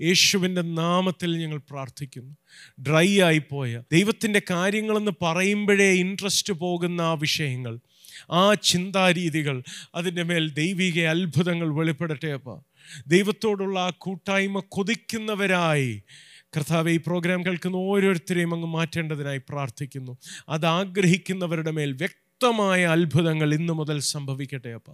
യേശുവിന്റെ 0.00 0.62
നാമത്തിൽ 0.62 1.38
ഞങ്ങൾ 1.38 1.58
പ്രാർത്ഥിക്കുന്നു. 1.70 2.36
ഡ്രൈ 2.80 3.20
ആയിപ്പോയ 3.20 3.82
ദൈവത്തിന്റെ 3.92 4.42
കാര്യങ്ങളെന്ന് 4.50 5.12
പറയുമ്പോഴേ 5.22 5.90
ഇൻട്രസ്റ്റ് 5.90 6.52
പോകുന്ന 6.52 7.00
ആ 7.00 7.12
വിഷയങ്ങൾ 7.12 7.78
ആ 8.30 8.54
ചിന്താരീതികൾ 8.54 9.62
അതിന്റെ 9.94 10.22
മേൽ 10.22 10.50
ദൈവിക 10.50 11.00
അത്ഭുതങ്ങൾ 11.00 11.74
വെളിപ്പെടട്ടെ 11.74 12.28
അപ്പ. 12.28 12.60
ദൈവത്തോടുള്ള 13.06 13.78
ആ 13.78 13.90
കൂട്ടായ്മ 13.98 14.62
കൊതിക്കുന്നവരായി 14.68 16.02
കർത്താവ് 16.56 16.90
ഈ 16.90 16.96
പ്രോഗ്രാം 16.96 17.46
കേൾക്കുന്ന 17.46 17.76
ഓരോരുത്തരെയും 17.76 18.54
അങ്ങ് 18.54 18.66
മാറ്റേണ്ടതിനായി 18.66 19.38
പ്രാർത്ഥിക്കുന്നു. 19.38 20.18
അത് 20.48 20.66
ആഗ്രഹിക്കുന്നവരുടെ 20.66 21.70
മേൽ 21.70 21.92
വ്യക്തമായ 21.92 22.84
അത്ഭുതങ്ങൾ 22.86 23.54
ഇന്നു 23.54 23.72
മുതൽ 23.72 23.98
സംഭവിക്കട്ടെ 24.00 24.68
അപ്പ. 24.68 24.90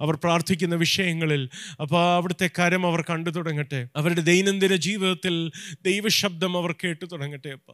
അവർ 0.00 0.16
പ്രാർത്ഥിക്കുന്ന 0.16 0.74
വിഷയങ്ങളിൽ. 0.74 1.48
അപ്പോൾ 1.80 2.16
അവിടുത്തെ 2.16 2.50
കരം 2.58 2.86
അവർ 2.86 3.04
കണ്ടു 3.10 3.30
തുടങ്ങട്ടെ. 3.30 3.88
അവരുടെ 3.96 4.20
ദൈനംദിന 4.20 4.76
ജീവിതത്തിൽ 4.76 5.50
ദൈവശബ്ദം 5.84 6.56
അവർ 6.56 6.72
കേട്ടു 6.72 7.06
തുടങ്ങട്ടെ 7.06 7.48
അപ്പ. 7.48 7.70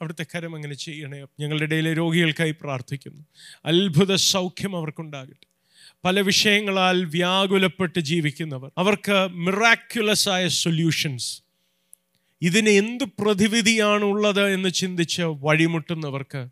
അവിടുത്തെ 0.00 0.26
കരം 0.34 0.54
അങ്ങനെ 0.54 0.74
ചെയ്യണേ 0.74 1.26
ഞങ്ങളുടെ 1.40 1.64
ഇടയിലെ 1.64 1.92
രോഗികൾക്കായി 1.92 2.50
പ്രാർത്ഥിക്കുന്നു. 2.50 3.26
അത്ഭുത 3.64 4.14
സൗഖ്യം 4.14 4.76
അവർക്കുണ്ടാകട്ടെ. 4.76 5.46
പല 6.04 6.20
വിഷയങ്ങളാൽ 6.20 7.04
വ്യാകുലപ്പെട്ട് 7.04 8.00
ജീവിക്കുന്നവർ. 8.00 8.70
അവർക്ക് 8.78 9.28
മിറാക്യുലസ് 9.30 10.28
ആയ 10.28 10.48
സൊല്യൂഷൻസ് 10.48 11.42
ഇതിന് 12.42 12.68
എന്ത് 12.68 13.04
പ്രതിവിധിയാണുള്ളത് 13.04 14.54
എന്ന് 14.54 14.68
ചിന്തിച്ച് 14.68 15.22
വഴിമുട്ടുന്നവർക്ക് 15.22 16.48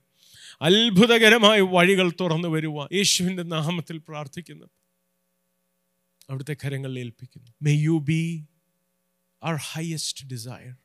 അത്ഭുതകരമായ 0.62 1.60
വഴികൾ 1.60 2.12
തുറന്നു 2.20 2.48
വരുവാൻ 2.48 2.88
യേശുവിന്റെ 2.92 3.42
നാമത്തിൽ 3.42 3.98
പ്രാർത്ഥിക്കുന്നു. 3.98 4.66
അവിടുത്തെ 6.30 6.56
കരങ്ങളിൽ 6.64 6.98
ഏൽപ്പിക്കുന്നു. 6.98 7.50
May 7.62 7.72
you 7.72 7.98
be 7.98 8.46
our 9.42 9.54
highest 9.54 10.26
desire 10.26 10.76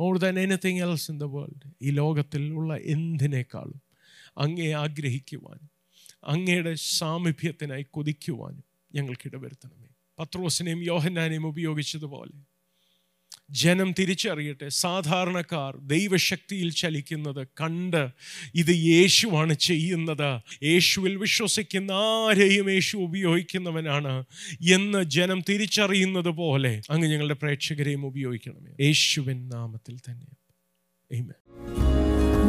more 0.00 0.18
than 0.18 0.40
anything 0.40 0.82
else 0.82 1.10
in 1.10 1.18
the 1.18 1.24
world 1.24 1.70
ഈ 1.82 1.90
ലോകത്തിൽ 1.90 2.52
ഉള്ള 2.52 2.76
എന്തിനേക്കാളും 2.76 3.82
അങ്ങേ 4.38 4.72
ആഗ്രഹിക്കുവാനും 4.72 5.70
അങ്ങയുടെ 6.24 6.74
സാമീപ്യത്തിനായി 6.74 7.86
കൊതിക്കുവാനും 7.90 8.64
ഞങ്ങൾക്ക് 8.94 9.26
ഇടവരുത്തണമേ. 9.26 9.88
പത്രോസിനെയും 10.18 10.84
യോഹന്നാനെയും 10.84 11.46
ഉപയോഗിച്ചതുപോലെ 11.46 12.49
ജനം 13.50 13.94
തിരിച്ചറിയട്ടെ. 13.98 14.68
സാധാരണക്കാർ 14.68 15.76
ദൈവശക്തിയിൽ 15.76 16.72
ചലിക്കുന്നത് 16.72 17.46
കണ്ട് 17.46 18.08
ഇത് 18.54 18.70
യേശുവാണ് 18.70 19.54
ചെയ്യുന്നത്. 19.54 20.40
യേശുവിൽ 20.64 21.16
വിശ്വസിക്കുന്ന 21.16 21.90
ആരെയും 21.92 22.70
യേശു 22.70 22.96
ഉപയോഗിക്കുന്നവനാണ് 22.96 24.24
എന്ന് 24.70 25.04
ജനം 25.04 25.42
തിരിച്ചറിയുന്നത് 25.48 26.28
പോലെ 26.28 26.82
അങ്ങ് 26.90 27.08
ഞങ്ങളുടെ 27.08 27.34
പ്രേക്ഷകരെയും 27.34 28.06
ഉപയോഗിക്കണമേ. 28.06 28.86
യേശുവിൻ 28.86 29.48
നാമത്തിൽ 29.48 29.96
തന്നെ. 29.96 30.26
Amen. 31.16 32.39